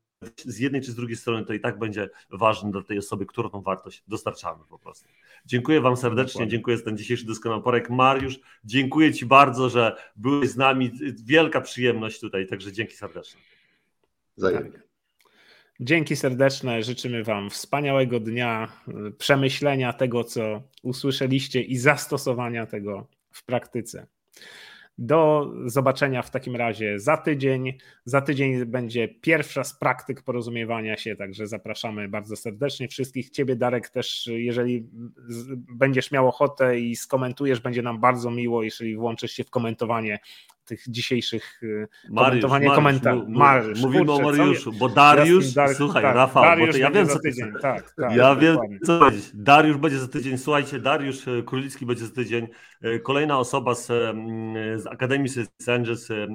[0.46, 3.50] z jednej czy z drugiej strony, to i tak będzie ważne dla tej osoby, którą
[3.50, 5.08] tą wartość dostarczamy po prostu.
[5.46, 6.52] Dziękuję Wam serdecznie, Dokładnie.
[6.52, 7.90] dziękuję za ten dzisiejszy doskonały porek.
[7.90, 10.92] Mariusz, dziękuję Ci bardzo, że byłeś z nami.
[11.26, 13.42] Wielka przyjemność tutaj, także dzięki serdecznie.
[14.42, 14.86] Tak.
[15.80, 16.84] Dzięki serdeczne.
[16.84, 18.72] Życzymy Wam wspaniałego dnia,
[19.18, 24.08] przemyślenia tego, co usłyszeliście i zastosowania tego w praktyce.
[24.98, 27.74] Do zobaczenia w takim razie za tydzień.
[28.06, 33.30] Za tydzień będzie pierwsza z praktyk porozumiewania się, także zapraszamy bardzo serdecznie wszystkich.
[33.30, 34.90] Ciebie, Darek, też, jeżeli
[35.54, 40.20] będziesz miał ochotę i skomentujesz, będzie nam bardzo miło, jeżeli włączysz się w komentowanie
[40.66, 43.26] tych dzisiejszych y, komentowanie komentarzy.
[43.28, 47.08] Mariusz, mówimy o Mariuszu, bo Dariusz, Darek, słuchaj, tak, Rafał, Dariusz bo to ja wiem,
[47.08, 49.00] co tydzień, tak, tak, ja wiem, co.
[49.34, 52.48] Dariusz będzie za tydzień, słuchajcie, Dariusz e, Królicki będzie za tydzień,
[53.04, 53.88] kolejna osoba z,
[54.82, 55.30] z Akademii
[55.62, 56.28] Sędzies, e,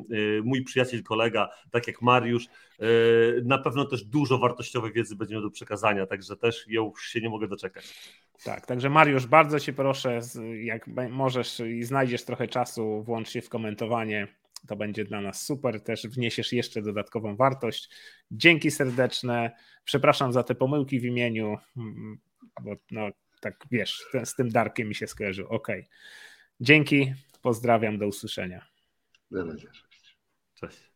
[0.44, 2.46] mój przyjaciel, kolega, tak jak Mariusz,
[3.44, 7.28] na pewno też dużo wartościowej wiedzy będzie miał do przekazania, także też już się nie
[7.28, 7.94] mogę doczekać.
[8.44, 10.20] Tak, także Mariusz, bardzo Cię proszę,
[10.62, 14.28] jak możesz i znajdziesz trochę czasu, włącz się w komentowanie.
[14.68, 15.80] To będzie dla nas super.
[15.80, 17.90] Też wniesiesz jeszcze dodatkową wartość.
[18.30, 19.50] Dzięki serdeczne.
[19.84, 22.18] Przepraszam za te pomyłki w imieniu, mm,
[22.62, 25.48] bo no, tak wiesz, ten, z tym Darkiem mi się skojarzył.
[25.48, 25.68] Ok.
[26.60, 28.66] Dzięki, pozdrawiam, do usłyszenia.
[29.30, 29.68] Na razie.
[30.54, 30.89] Cześć.